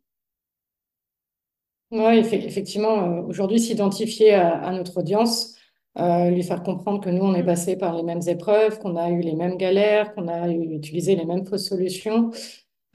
[1.91, 5.57] Oui, effectivement, euh, aujourd'hui, s'identifier à, notre audience,
[5.99, 7.47] euh, lui faire comprendre que nous, on est Mm.
[7.47, 11.17] passé par les mêmes épreuves, qu'on a eu les mêmes galères, qu'on a eu- utilisé
[11.17, 12.31] les mêmes fausses solutions,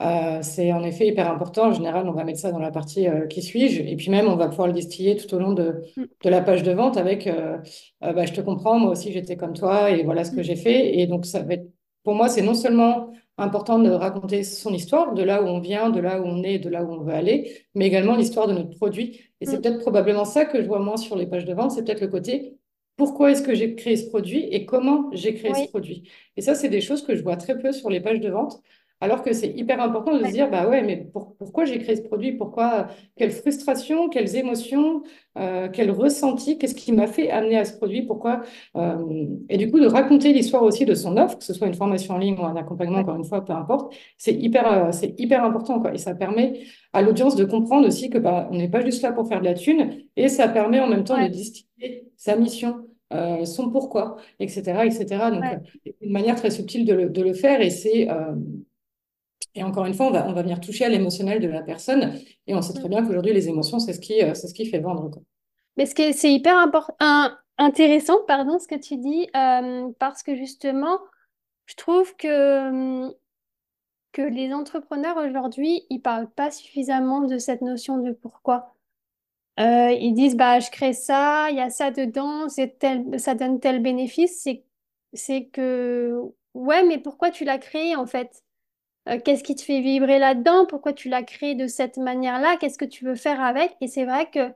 [0.02, 1.68] euh, c'est en effet hyper important.
[1.68, 4.28] En général, on va mettre ça dans la partie euh, qui suis-je, et puis même,
[4.28, 6.04] on va pouvoir le distiller tout au long de, Mm.
[6.24, 7.28] de la page de vente avec
[8.00, 10.44] bah, je te comprends, moi aussi j'étais comme toi, et voilà ce que Mm.
[10.44, 10.98] j'ai fait.
[10.98, 11.66] Et donc, ça va être,
[12.04, 15.90] pour moi, c'est non seulement important de raconter son histoire, de là où on vient,
[15.90, 18.52] de là où on est, de là où on veut aller, mais également l'histoire de
[18.54, 19.20] notre produit.
[19.40, 19.62] Et c'est Mm.
[19.62, 22.08] peut-être probablement ça que je vois moins sur les pages de vente, c'est peut-être le
[22.08, 22.56] côté
[22.96, 26.08] pourquoi est-ce que j'ai créé ce produit et comment j'ai créé ce produit?
[26.36, 28.62] Et ça, c'est des choses que je vois très peu sur les pages de vente.
[29.00, 31.96] Alors que c'est hyper important de se dire, bah ouais, mais pour- pourquoi j'ai créé
[31.96, 32.32] ce produit?
[32.32, 35.02] Pourquoi, quelle frustration, quelles émotions,
[35.36, 38.02] euh, quel ressenti, qu'est-ce qui m'a fait amener à ce produit?
[38.02, 38.42] Pourquoi?
[38.76, 41.74] euh, et du coup, de raconter l'histoire aussi de son offre, que ce soit une
[41.74, 45.14] formation en ligne ou un accompagnement, encore une fois, peu importe, c'est hyper, euh, c'est
[45.20, 45.92] hyper important, quoi.
[45.94, 46.60] Et ça permet
[46.94, 49.44] à l'audience de comprendre aussi que bah, on n'est pas juste là pour faire de
[49.44, 52.86] la thune, et ça permet en même temps de distiller sa mission.
[53.12, 55.30] euh, son pourquoi, etc., etc.
[55.30, 55.58] Donc, ouais.
[56.00, 58.34] une manière très subtile de le, de le faire, et c'est, euh,
[59.54, 62.14] et encore une fois, on va, on va venir toucher à l'émotionnel de la personne.
[62.46, 64.80] Et on sait très bien qu'aujourd'hui, les émotions, c'est ce qui, euh, ce qui fait
[64.80, 65.22] vendre, quoi.
[65.76, 66.94] Mais ce c'est hyper important,
[67.58, 70.98] intéressant, pardon, ce que tu dis, euh, parce que justement,
[71.66, 73.08] je trouve que,
[74.12, 78.74] que les entrepreneurs aujourd'hui, ils parlent pas suffisamment de cette notion de pourquoi.
[79.60, 82.46] Euh, ils disent, bah, je crée ça, il y a ça dedans,
[82.78, 84.48] tel, ça donne tel bénéfice.
[85.12, 86.20] C'est que,
[86.54, 88.44] ouais, mais pourquoi tu l'as créé en fait?
[89.08, 90.66] Euh, qu'est-ce qui te fait vibrer là-dedans?
[90.66, 92.56] Pourquoi tu l'as créé de cette manière-là?
[92.58, 93.76] Qu'est-ce que tu veux faire avec?
[93.80, 94.52] Et c'est vrai que,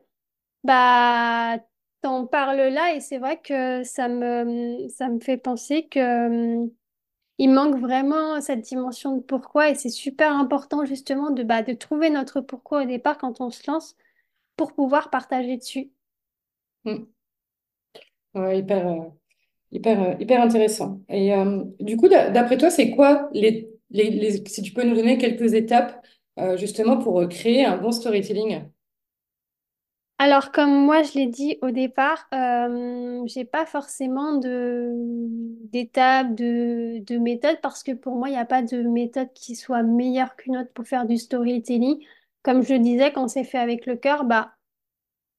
[0.64, 1.58] bah,
[2.02, 6.70] t'en parles là et c'est vrai que ça me, ça me fait penser que, hum,
[7.38, 11.72] il manque vraiment cette dimension de pourquoi et c'est super important justement de, bah, de
[11.74, 13.96] trouver notre pourquoi au départ quand on se lance
[14.56, 15.90] pour pouvoir partager dessus.
[16.84, 17.06] Mm.
[18.34, 19.08] Ouais, hyper, euh,
[19.72, 21.02] hyper, euh, hyper intéressant.
[21.08, 21.32] Et
[21.80, 26.04] du coup, d'a- d'après toi, c'est quoi les, si tu peux nous donner quelques étapes
[26.38, 28.62] euh, justement pour euh, créer un bon storytelling?
[30.20, 37.18] Alors, comme moi je l'ai dit au départ, euh, j'ai pas forcément d'étapes, de, de
[37.18, 40.56] méthode, parce que pour moi, il n'y a pas de méthode qui soit meilleure qu'une
[40.56, 42.04] autre pour faire du storytelling.
[42.42, 44.54] Comme je le disais, quand c'est fait avec le cœur, bah,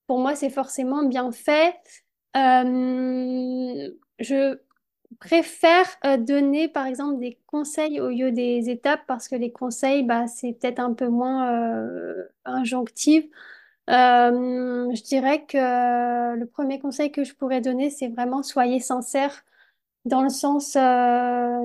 [0.08, 1.76] pour moi, c'est forcément bien fait.
[2.38, 4.60] Euh, je
[5.19, 10.04] préfère euh, donner, par exemple, des conseils au lieu des étapes, parce que les conseils,
[10.04, 13.26] bah, c'est peut-être un peu moins euh, injonctif.
[13.89, 19.43] Euh, je dirais que le premier conseil que je pourrais donner, c'est vraiment soyez sincère,
[20.06, 20.80] dans le sens, euh,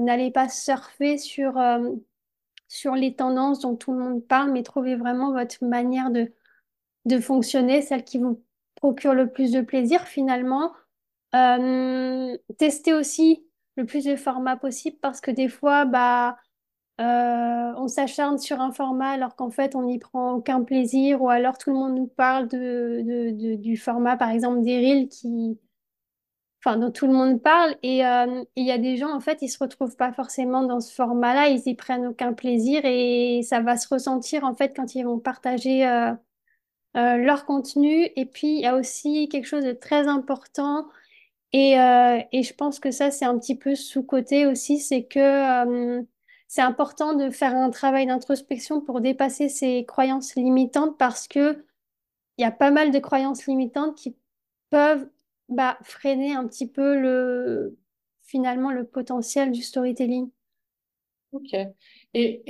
[0.01, 1.61] n'allez pas surfer sur,
[2.69, 6.33] sur les tendances dont tout le monde parle, mais trouvez vraiment votre manière de,
[7.05, 8.43] de fonctionner, celle qui vous
[8.77, 10.73] procure le plus de plaisir finalement.
[11.35, 13.45] Euh, testez aussi
[13.77, 16.37] le plus de formats possible parce que des fois, bah,
[17.01, 21.31] euh, on s'acharne sur un format alors qu'en fait, on n'y prend aucun plaisir ou
[21.31, 25.59] alors tout le monde nous parle de, de- du format, par exemple, des reels qui,
[26.65, 29.39] enfin, dont tout le monde parle et euh, il y a des gens, en fait,
[29.43, 33.61] ils se retrouvent pas forcément dans ce format-là, ils y prennent aucun plaisir et ça
[33.61, 35.85] va se ressentir, en fait, quand ils vont partager
[36.95, 38.09] leur contenu.
[38.17, 40.87] Et puis, il y a aussi quelque chose de très important
[41.55, 45.21] et, euh, et je pense que ça, c'est un petit peu sous-coté aussi, c'est que...
[46.01, 46.03] euh,
[46.49, 51.65] c'est important de faire un travail d'introspection pour dépasser ces croyances limitantes parce que
[52.39, 54.17] il y a pas mal de croyances limitantes qui
[54.71, 55.09] peuvent
[55.49, 57.77] bah, freiner un petit peu le,
[58.23, 60.31] finalement le potentiel du storytelling.
[61.33, 61.57] Ok.
[62.15, 62.43] Et,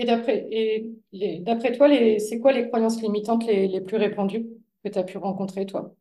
[1.41, 1.89] d'après toi,
[2.19, 4.47] c'est quoi les croyances limitantes les, les plus répandues
[4.85, 5.95] que tu as pu rencontrer, toi?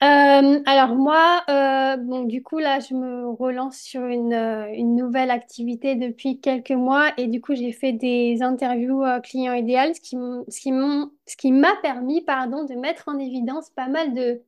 [0.00, 4.94] Euh, alors moi, euh, bon, du coup là, je me relance sur une, euh, une
[4.94, 10.00] nouvelle activité depuis quelques mois et du coup j'ai fait des interviews clients idéal, ce
[10.00, 14.40] qui, m'a permis, pardon, de mettre en évidence pas mal de,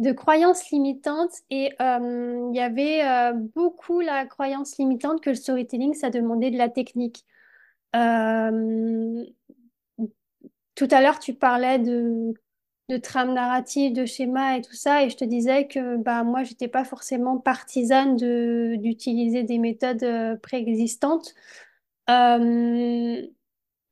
[0.00, 3.02] de croyances limitantes et il y avait
[3.54, 7.24] beaucoup la croyance limitante que le storytelling, ça demandait de la technique.
[10.74, 12.34] Tout à l'heure, tu parlais de,
[12.88, 16.42] de trame narrative, de schéma et tout ça, et je te disais que bah, moi,
[16.44, 21.34] j'étais pas forcément partisane de, d'utiliser des méthodes euh, préexistantes.
[22.10, 23.22] Euh,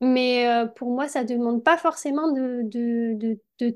[0.01, 3.69] mais euh, pour moi, ça demande pas forcément de, de, de, de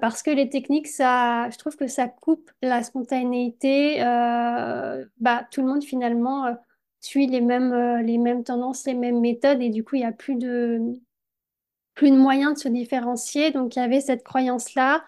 [0.00, 4.00] parce que les techniques, ça, je trouve que ça coupe la spontanéité.
[4.00, 6.56] bah, tout le monde finalement
[7.00, 10.12] suit les mêmes, les mêmes tendances, les mêmes méthodes, et du coup, il n'y a
[10.12, 11.00] plus de,
[12.00, 13.50] plus de moyens de se différencier.
[13.50, 15.04] Donc, il y avait cette croyance-là.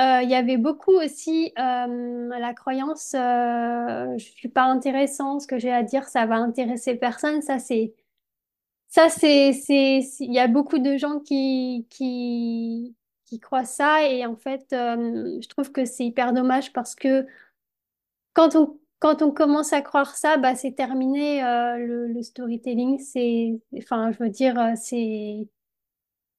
[0.00, 5.46] Euh, il y avait beaucoup aussi euh, la croyance euh, je suis pas intéressant, ce
[5.46, 7.42] que j'ai à dire, ça va intéresser personne.
[7.42, 7.94] Ça, c'est
[8.88, 9.50] ça, c'est,
[10.20, 12.94] il y a beaucoup de gens qui, qui,
[13.26, 17.26] qui croient ça et en fait, je trouve que c'est hyper dommage parce que
[18.32, 24.12] quand on, quand on commence à croire ça, bah, c'est terminé, le, storytelling, c'est, enfin,
[24.12, 25.48] je veux dire, c'est,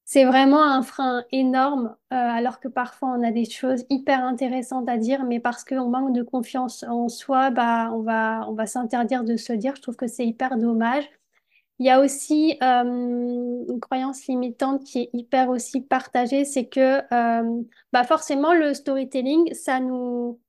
[0.08, 4.88] c'est vraiment un frein énorme, euh, alors que parfois on a des choses hyper intéressantes
[4.88, 8.68] à dire, mais parce qu'on manque de confiance en soi, bah, on va, on va
[8.68, 9.76] s'interdire de se dire.
[9.76, 11.04] Je trouve que c'est hyper dommage.
[11.80, 12.84] Il y a aussi euh,
[13.70, 19.54] une croyance limitante qui est hyper aussi partagée, c'est que euh, bah forcément le storytelling,
[19.54, 20.40] ça nous,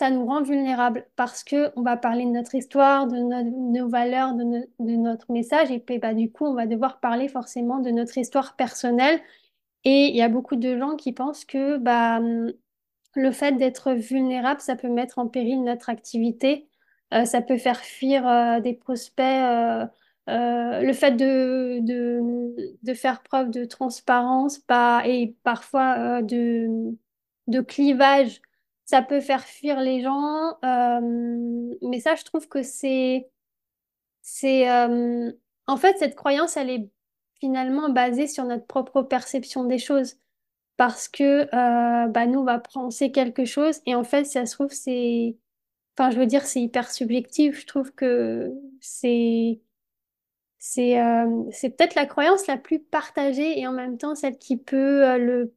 [0.00, 3.44] ça nous rend vulnérables parce que on va parler de notre histoire, de no-
[3.80, 7.00] nos valeurs, de, no- de notre message, et puis bah, du coup on va devoir
[7.00, 9.20] parler forcément de notre histoire personnelle.
[9.84, 12.20] Et il y a beaucoup de gens qui pensent que bah,
[13.14, 16.66] le fait d'être vulnérable, ça peut mettre en péril notre activité,
[17.12, 19.24] Euh, ça peut faire fuir euh, des prospects.
[20.28, 26.68] euh, le fait de, de, de faire preuve de transparence pas, et parfois de,
[27.48, 28.40] de clivage,
[28.90, 30.58] ça peut faire fuir les gens.
[30.64, 31.00] Euh,
[31.82, 33.30] mais ça, je trouve que c'est,
[34.22, 35.32] c'est, euh,
[35.66, 36.90] en fait, cette croyance, elle est
[37.40, 40.16] finalement basée sur notre propre perception des choses
[40.76, 44.46] parce que euh, bah, nous, on va penser quelque chose et en fait, si ça
[44.46, 45.36] se trouve, c'est...
[45.96, 47.60] Enfin, je veux dire, c'est hyper subjectif.
[47.60, 49.60] Je trouve que c'est
[50.58, 50.96] c'est
[51.52, 55.54] c'est peut-être la croyance la plus partagée et en même temps celle qui peut le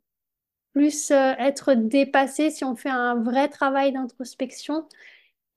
[0.73, 4.88] plus euh, être dépassée si on fait un vrai travail d'introspection.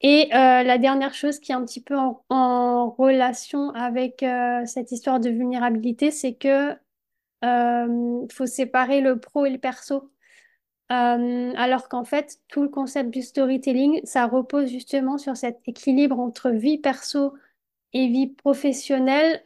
[0.02, 1.96] Et euh, la dernière chose qui est un petit peu
[2.29, 6.74] en, relation avec euh, cette histoire de vulnérabilité, c'est que
[8.33, 10.11] faut séparer le pro et le perso.
[10.88, 16.50] Alors qu'en fait, tout le concept du storytelling, ça repose justement sur cet équilibre entre
[16.50, 17.35] vie perso
[17.92, 19.42] et vie professionnelle.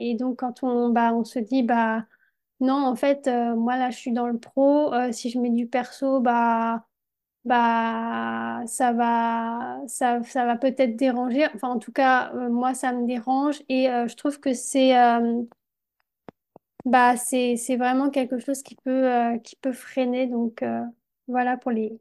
[0.00, 2.04] Et donc, quand on, bah, on se dit, bah,
[2.60, 4.92] non, en fait, euh, moi là, je suis dans le pro.
[4.94, 6.86] euh, si je mets du perso, bah,
[7.44, 11.46] bah, ça va, ça, ça va peut-être déranger.
[11.54, 13.62] Enfin, en tout cas, euh, moi, ça me dérange.
[13.68, 14.94] Et je trouve que c'est
[16.84, 19.08] bah, c'est, c'est vraiment quelque chose qui peut,
[19.42, 20.26] qui peut freiner.
[20.26, 20.64] Donc,
[21.28, 21.98] voilà pour les,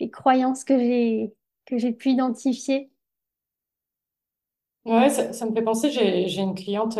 [0.00, 1.34] les croyances que j'ai,
[1.66, 2.90] que j'ai pu identifier.
[4.84, 6.96] Ouais, ça, ça me fait penser, j'ai, j'ai une cliente,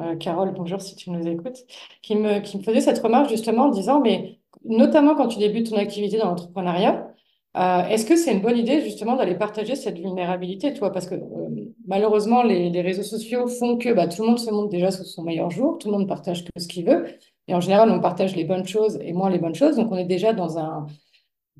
[0.00, 1.58] euh, Carole, bonjour si tu nous écoutes,
[2.02, 5.70] qui me, qui me faisait cette remarque justement en disant, mais notamment quand tu débutes
[5.70, 7.08] ton activité dans l'entrepreneuriat,
[7.56, 10.92] euh, est-ce que c'est une bonne idée justement d'aller partager cette vulnérabilité, toi?
[10.92, 14.50] Parce que euh, malheureusement, les, les réseaux sociaux font que bah, tout le monde se
[14.50, 17.06] montre déjà sous son meilleur jour, tout le monde partage que ce qu'il veut,
[17.48, 19.96] et en général, on partage les bonnes choses et moins les bonnes choses, donc on
[19.96, 20.86] est déjà dans un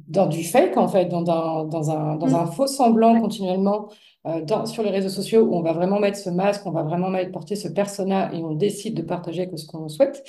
[0.09, 2.35] dans du fake, en fait, dans, un dans un, dans Mm.
[2.35, 3.89] un faux semblant continuellement
[4.27, 7.09] euh, sur les réseaux sociaux où on va vraiment mettre ce masque, on va vraiment
[7.09, 10.23] mettre, porter ce persona et on décide de partager que ce qu'on souhaite.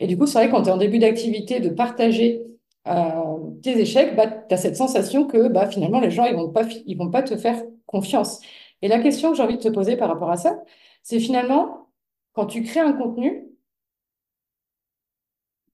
[0.00, 2.42] Et du coup, c'est vrai, quand tu es en début d'activité, de partager
[2.88, 6.50] euh, tes échecs, bah, tu as cette sensation que bah, finalement, les gens, ils vont
[6.50, 6.62] pas,
[6.96, 8.40] vont pas te faire confiance.
[8.82, 10.62] Et la question que j'ai envie de te poser par rapport à ça,
[11.02, 11.88] c'est finalement,
[12.32, 13.44] quand tu crées un contenu,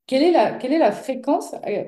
[0.06, 1.84] quelle est la, quelle est la fréquence euh,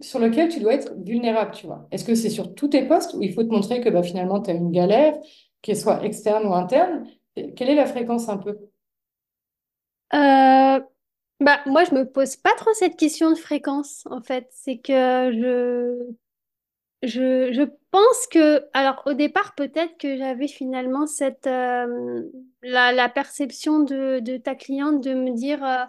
[0.00, 1.86] sur lequel tu dois être vulnérable, tu vois.
[1.90, 4.40] Est-ce que c'est sur tous tes postes où il faut te montrer que bah, finalement
[4.40, 5.14] tu as une galère,
[5.62, 7.06] qu'elle soit externe ou interne?
[7.34, 8.58] Quelle est la fréquence un peu?
[10.12, 10.80] Euh,
[11.40, 14.48] bah, moi, je me pose pas trop cette question de fréquence, en fait.
[14.50, 16.12] C'est que je,
[17.02, 22.22] je, je pense que, alors au départ, peut-être que j'avais finalement cette, euh,
[22.62, 25.84] la, perception de, de ta cliente de me dire, euh,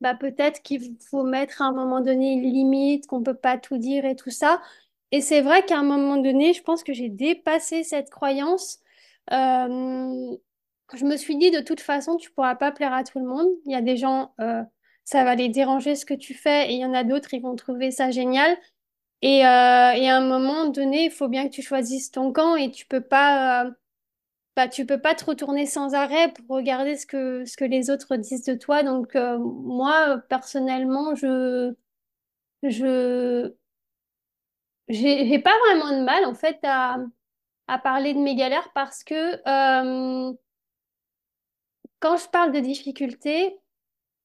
[0.00, 3.78] bah, peut-être qu'il faut mettre à un moment donné une limite, qu'on peut pas tout
[3.78, 4.60] dire et tout ça.
[5.12, 8.78] Et c'est vrai qu'à un moment donné, je pense que j'ai dépassé cette croyance.
[9.32, 10.36] Euh,
[10.94, 13.48] je me suis dit, de toute façon, tu pourras pas plaire à tout le monde.
[13.66, 14.62] Il y a des gens, euh,
[15.04, 17.42] ça va les déranger ce que tu fais, et il y en a d'autres, ils
[17.42, 18.56] vont trouver ça génial.
[19.22, 22.56] Et, euh, et à un moment donné, il faut bien que tu choisisses ton camp
[22.56, 23.70] et tu peux pas,
[24.58, 27.90] bah, tu peux pas te retourner sans arrêt pour regarder ce que, ce que les
[27.90, 28.82] autres disent de toi.
[28.82, 31.72] Donc, euh, moi, personnellement, je,
[32.64, 33.52] je,
[34.88, 36.98] j'ai pas vraiment de mal, en fait, à,
[37.68, 40.32] à parler de mes galères parce que euh,
[42.00, 43.60] quand je parle de difficultés,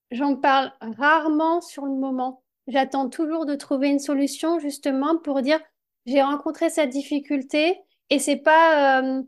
[0.09, 2.41] j'en parle rarement sur le moment.
[2.65, 5.59] J'attends toujours de trouver une solution justement pour dire
[6.07, 7.79] j'ai rencontré cette difficulté
[8.09, 9.21] et c'est pas euh,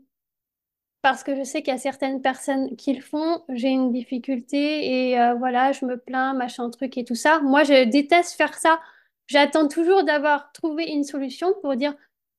[1.06, 5.12] parce que je sais qu'il y a certaines personnes qui le font, j'ai une difficulté
[5.12, 7.38] et euh, voilà, je me plains, machin truc et tout ça.
[7.38, 8.80] Moi, je déteste faire ça.
[9.28, 11.94] J'attends toujours d'avoir trouvé une solution pour dire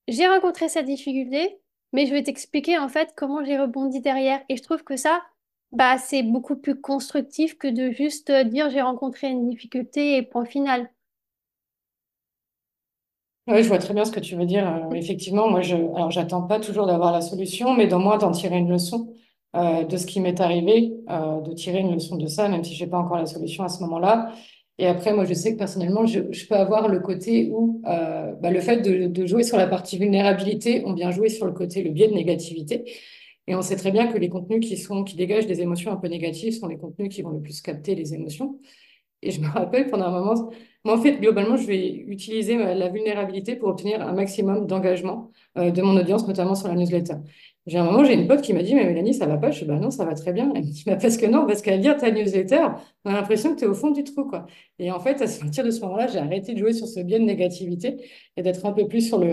[0.09, 1.61] j'ai rencontré cette difficulté,
[1.93, 4.41] mais je vais t'expliquer en fait comment j'ai rebondi derrière.
[4.49, 5.23] Et je trouve que ça,
[5.71, 10.23] bah, c'est beaucoup plus constructif que de juste euh, dire j'ai rencontré une difficulté et
[10.23, 10.89] point final.
[13.47, 14.67] Oui, je vois très bien ce que tu veux dire.
[14.67, 18.31] Euh, effectivement, moi, je, alors, j'attends pas toujours d'avoir la solution, mais dans moi, d'en
[18.31, 19.13] tirer une leçon
[19.55, 22.73] euh, de ce qui m'est arrivé, euh, de tirer une leçon de ça, même si
[22.75, 24.33] j'ai pas encore la solution à ce moment-là.
[24.79, 28.51] Et après, moi, je sais que personnellement, je, je peux avoir le côté où bah,
[28.51, 31.81] le fait de, de jouer sur la partie vulnérabilité, on vient jouer sur le côté,
[31.83, 32.83] le biais de négativité.
[33.47, 35.95] Et on sait très bien que les contenus qui sont, qui dégagent des émotions un
[35.97, 38.59] peu négatives sont les contenus qui vont le plus capter les émotions.
[39.21, 40.51] Et je me rappelle pendant un moment,
[40.87, 45.69] moi en fait, globalement, je vais utiliser la vulnérabilité pour obtenir un maximum d'engagement euh,
[45.69, 47.15] de mon audience, notamment sur la newsletter.
[47.65, 49.51] J'ai un moment, j'ai une pote qui m'a dit, mais Mélanie, ça va pas?
[49.51, 50.49] Je dis, bah non, ça va très bien.
[50.55, 52.67] Elle me dit, bah parce que non, parce qu'à lire ta newsletter,
[53.03, 54.45] on a l'impression que tu es au fond du trou, quoi.
[54.79, 57.19] Et en fait, à partir de ce moment-là, j'ai arrêté de jouer sur ce biais
[57.19, 57.97] de négativité
[58.37, 59.27] et d'être un peu plus sur le,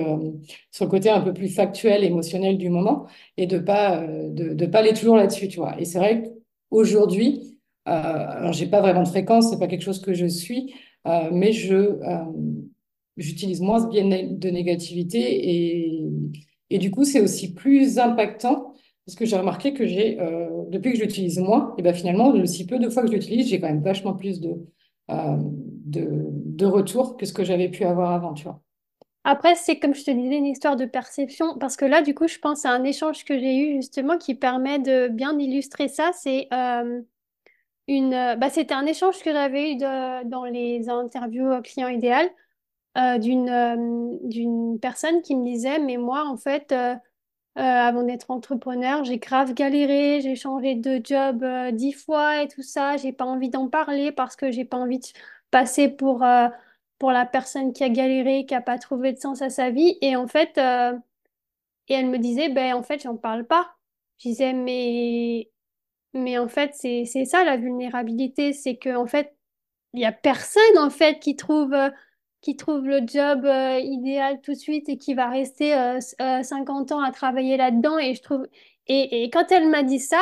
[0.72, 4.54] sur le côté un peu plus factuel, émotionnel du moment et de pas, euh, de,
[4.54, 5.80] de pas aller toujours là-dessus, tu vois.
[5.80, 6.24] Et c'est vrai
[6.70, 7.54] qu'aujourd'hui,
[7.88, 10.74] euh, alors, j'ai pas vraiment de fréquence, c'est pas quelque chose que je suis,
[11.06, 12.24] euh, mais je euh,
[13.16, 16.04] j'utilise moins ce biais de négativité et,
[16.70, 18.72] et du coup, c'est aussi plus impactant
[19.06, 22.32] parce que j'ai remarqué que j'ai, euh, depuis que je l'utilise moins, et ben finalement,
[22.32, 24.54] le si peu de fois que je l'utilise, j'ai quand même vachement plus de,
[25.08, 28.62] de, de retours que ce que j'avais pu avoir avant, tu vois.
[29.24, 32.28] Après, c'est comme je te disais, une histoire de perception, parce que là, du coup,
[32.28, 36.10] je pense à un échange que j'ai eu justement qui permet de bien illustrer ça.
[36.12, 36.48] C'est
[37.88, 42.28] une, euh, bah, c'était un échange que j'avais eu dans les interviews euh, client idéal
[42.98, 46.74] euh, d'une d'une personne qui me disait, mais moi, en fait,
[47.56, 52.96] avant d'être entrepreneur, j'ai grave galéré, j'ai changé de job dix fois et tout ça.
[52.96, 55.06] J'ai pas envie d'en parler parce que j'ai pas envie de
[55.50, 56.24] passer pour,
[56.98, 59.98] pour la personne qui a galéré, qui a pas trouvé de sens à sa vie.
[60.02, 60.58] Et en fait,
[61.88, 63.76] et elle me disait, ben en fait, j'en parle pas.
[64.18, 65.50] Je disais, mais,
[66.14, 69.34] mais en fait, c'est, ça la vulnérabilité, c'est que en fait,
[69.94, 71.90] il y a personne en fait qui trouve, euh,
[72.42, 76.16] qui trouve le job euh, idéal tout de suite et qui va rester euh, s-
[76.22, 77.98] euh, 50 ans à travailler là-dedans.
[77.98, 78.46] Et je trouve,
[78.88, 80.20] et, et quand elle m'a dit ça,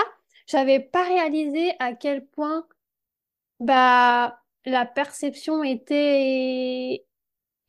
[0.48, 2.66] j'avais pas réalisé à quel point
[3.60, 7.04] bah la perception était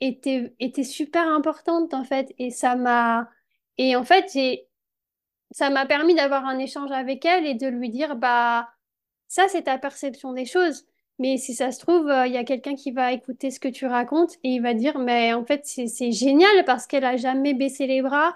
[0.02, 2.34] était était super importante en fait.
[2.40, 3.30] Et ça m'a
[3.78, 4.68] et en fait j'ai
[5.54, 8.70] ça m'a permis d'avoir un échange avec elle et de lui dire, bah,
[9.28, 10.86] ça, c'est ta perception des choses.
[11.20, 13.68] Mais si ça se trouve, euh, il y a quelqu'un qui va écouter ce que
[13.68, 17.54] tu racontes et il va dire, mais en fait, c'est, génial parce qu'elle a jamais
[17.54, 18.36] baissé les bras.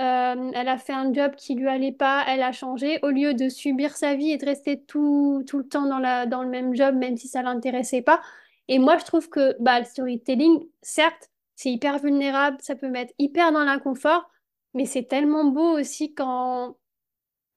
[0.00, 2.98] Euh, elle a fait un job qui lui allait pas, elle a changé.
[3.02, 6.26] Au lieu de subir sa vie et de rester tout, tout le temps dans la,
[6.26, 8.20] dans le même job, même si ça l'intéressait pas.
[8.68, 13.12] Et moi, je trouve que bah, le storytelling, certes, c'est hyper vulnérable, ça peut mettre
[13.18, 14.28] hyper dans l'inconfort,
[14.74, 16.76] mais c'est tellement beau aussi quand,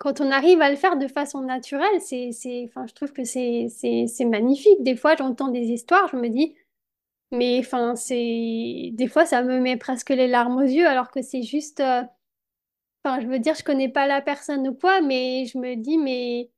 [0.06, 2.02] on arrive à le faire de façon naturelle.
[2.02, 2.32] C'est,
[2.68, 3.68] enfin, je trouve que c'est,
[4.26, 4.84] magnifique.
[4.84, 6.56] Des fois, j'entends des histoires, je me dis,
[7.32, 11.22] mais enfin, c'est, des fois, ça me met presque les larmes aux yeux, alors que
[11.22, 12.04] c'est juste, euh,
[13.06, 16.52] je veux dire, je connais pas la personne ou quoi, mais je me dis, mais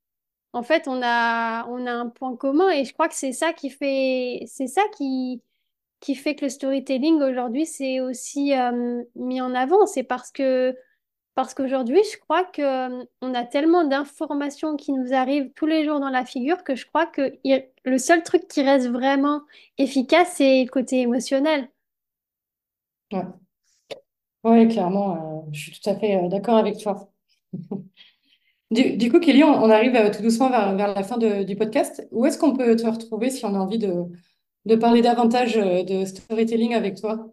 [0.53, 3.53] en fait, on a, on a un point commun et je crois que c'est ça
[3.53, 5.41] qui fait, c'est ça qui,
[5.99, 9.85] qui fait que le storytelling aujourd'hui, c'est aussi euh, mis en avant.
[9.85, 10.75] C'est parce que
[11.35, 15.99] Parce qu'aujourd'hui, je crois que on a tellement d'informations qui nous arrivent tous les jours
[15.99, 17.33] dans la figure que je crois que
[17.85, 19.41] le seul truc qui reste vraiment
[19.77, 21.69] efficace, c'est le côté émotionnel.
[23.11, 23.23] Ouais,
[24.43, 27.09] ouais, clairement, euh, je suis tout à fait euh, d'accord avec toi.
[28.71, 32.07] Du, coup, Kelly, on, arrive euh, tout doucement vers, vers la fin du podcast.
[32.11, 34.05] Où est-ce qu'on peut te retrouver si on a envie de,
[34.65, 37.29] de parler davantage euh, de storytelling avec toi?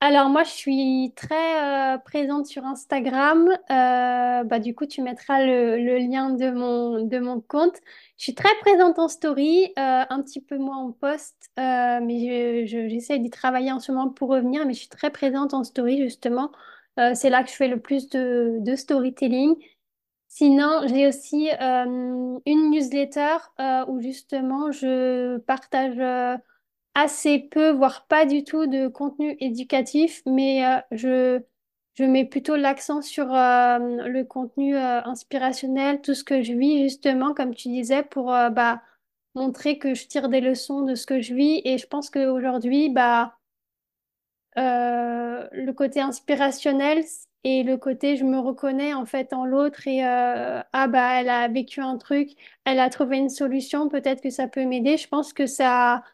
[0.00, 3.48] Alors moi, je suis très euh, présente sur Instagram.
[3.70, 7.76] Euh, bah, du coup, tu mettras le, lien de mon, de mon compte.
[8.18, 12.88] Je suis très présente en story, un petit peu moins en post, mais je, je-
[12.88, 14.66] j'essaie d'y travailler en ce moment pour revenir.
[14.66, 16.50] Mais je suis très présente en story, justement.
[17.14, 19.54] C'est là que je fais le plus de, de storytelling.
[20.34, 26.38] Sinon, j'ai aussi euh, une newsletter euh, où justement je partage euh,
[26.94, 31.42] assez peu, voire pas du tout de contenu éducatif, mais je,
[32.00, 37.68] mets plutôt l'accent sur le contenu inspirationnel, tout ce que je vis justement, comme tu
[37.68, 38.82] disais, pour bah,
[39.34, 41.60] montrer que je tire des leçons de ce que je vis.
[41.66, 43.36] Et je pense qu'aujourd'hui, bah,
[44.56, 47.04] le côté inspirationnel
[47.44, 51.28] et le côté je me reconnais en fait en l'autre et euh, ah bah elle
[51.28, 52.30] a vécu un truc,
[52.64, 54.96] elle a trouvé une solution, peut-être que ça peut m'aider.
[54.96, 56.04] Je pense que ça,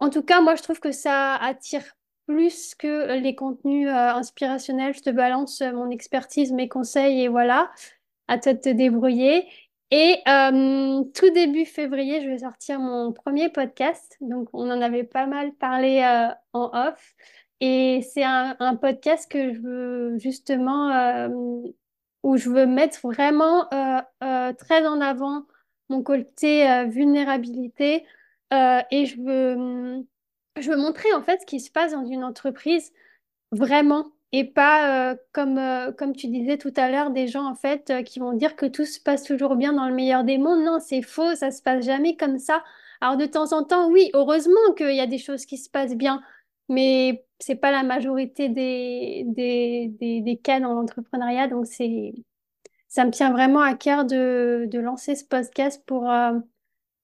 [0.00, 1.84] en tout cas moi je trouve que ça attire
[2.26, 4.94] plus que les contenus euh, inspirationnels.
[4.94, 7.70] Je te balance euh, mon expertise, mes conseils et voilà,
[8.28, 9.48] à toi de te débrouiller.
[9.94, 14.16] Et euh, tout début février, je vais sortir mon premier podcast.
[14.22, 17.14] Donc, on en avait pas mal parlé euh, en off.
[17.60, 21.28] Et c'est un, podcast que je veux justement, euh,
[22.22, 25.44] où je veux mettre vraiment très en avant
[25.90, 28.06] mon côté vulnérabilité.
[28.50, 30.04] Et je veux,
[30.58, 32.92] je veux montrer en fait ce qui se passe dans une entreprise
[33.52, 34.06] Vraiment.
[34.32, 37.90] Et pas, euh, comme, euh, comme tu disais tout à l'heure, des gens en fait
[37.90, 40.64] euh, qui vont dire que tout se passe toujours bien dans le meilleur des mondes.
[40.64, 42.64] Non, c'est faux, ça se passe jamais comme ça.
[43.02, 45.96] Alors de temps en temps, oui, heureusement qu'il y a des choses qui se passent
[45.96, 46.22] bien,
[46.68, 51.48] mais c'est pas la majorité des, des, des, des cas dans l'entrepreneuriat.
[51.48, 52.14] Donc c'est,
[52.88, 56.10] ça me tient vraiment à cœur de, de lancer ce podcast pour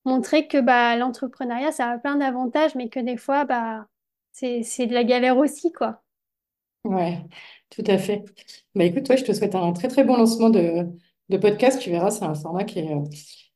[0.05, 3.87] montrer que bah, l'entrepreneuriat, ça a plein d'avantages, mais que des fois, bah,
[4.33, 6.03] c'est, c'est de la galère aussi, quoi.
[6.89, 7.19] Ouais,
[7.71, 8.25] tout à fait.
[8.75, 10.87] Bah écoute, toi, je te souhaite un très très bon lancement de,
[11.29, 11.81] de podcast.
[11.81, 13.03] Tu verras, c'est un format qui est, euh,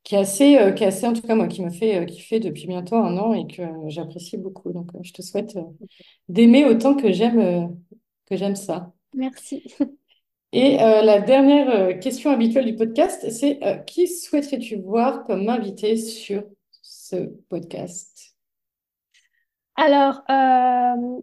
[0.04, 2.04] qui est assez, euh, qui est assez, en tout cas moi, qui me fait euh,
[2.04, 4.70] kiffer depuis bientôt un an et que euh, j'apprécie beaucoup.
[4.72, 5.62] Donc, euh, je te souhaite euh,
[6.28, 7.66] d'aimer autant que j'aime euh,
[8.26, 8.92] que j'aime ça.
[9.14, 9.62] Merci.
[10.52, 15.48] Et euh, la dernière euh, question habituelle du podcast, c'est euh, qui souhaiterais-tu voir comme
[15.48, 16.44] invité sur
[16.82, 17.16] ce
[17.48, 18.34] podcast?
[19.76, 21.20] Alors, euh,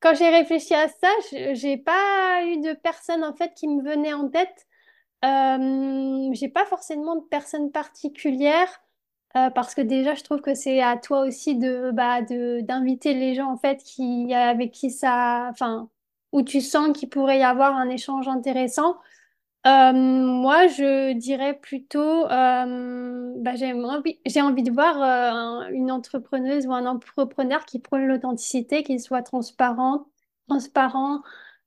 [0.00, 3.82] quand j'ai réfléchi à ça, je- j'ai pas eu de personne en fait qui me
[3.82, 4.66] venait en tête.
[5.24, 8.68] Euh, j'ai pas forcément de personne particulière
[9.36, 13.34] euh, parce que déjà je trouve que c'est à toi aussi de bah d'inviter les
[13.34, 15.90] gens en fait qui avec qui ça, enfin
[16.32, 18.96] où tu sens qu'il pourrait y avoir un échange intéressant.
[19.66, 22.00] Euh, moi, je dirais plutôt,
[22.30, 27.64] euh, bah, j'ai envie, j'ai envie de voir euh, un- une entrepreneuse ou un entrepreneur
[27.66, 30.06] qui prône l'authenticité, qui soit transparent,
[30.48, 31.22] transparent,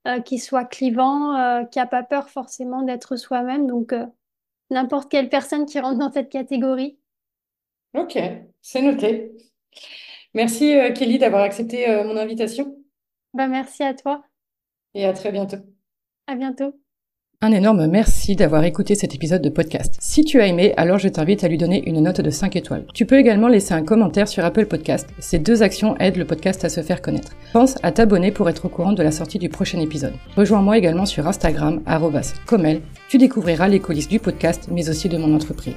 [0.08, 3.66] euh, qui soit clivant, euh, qui a pas peur forcément d'être soi-même.
[3.66, 4.06] Donc, euh,
[4.70, 6.98] n'importe quelle personne qui rentre dans cette catégorie.
[7.94, 8.18] Ok,
[8.62, 9.32] c'est noté.
[10.34, 12.76] Merci euh, Kelly d'avoir accepté euh, mon invitation
[13.34, 14.24] Bah, merci à toi.
[14.94, 15.56] et à très bientôt.
[16.26, 16.79] À bientôt.
[17.42, 19.96] Un énorme merci d'avoir écouté cet épisode de podcast.
[19.98, 22.84] Si tu as aimé, alors je t'invite à lui donner une note de 5 étoiles.
[22.92, 25.08] Tu peux également laisser un commentaire sur Apple Podcast.
[25.20, 27.32] Ces deux actions aident le podcast à se faire connaître.
[27.54, 30.12] Pense à t'abonner pour être au courant de la sortie du prochain épisode.
[30.36, 32.82] Rejoins-moi également sur Instagram, arrobas, comel.
[33.08, 35.76] Tu découvriras les coulisses du podcast, mais aussi de mon entreprise.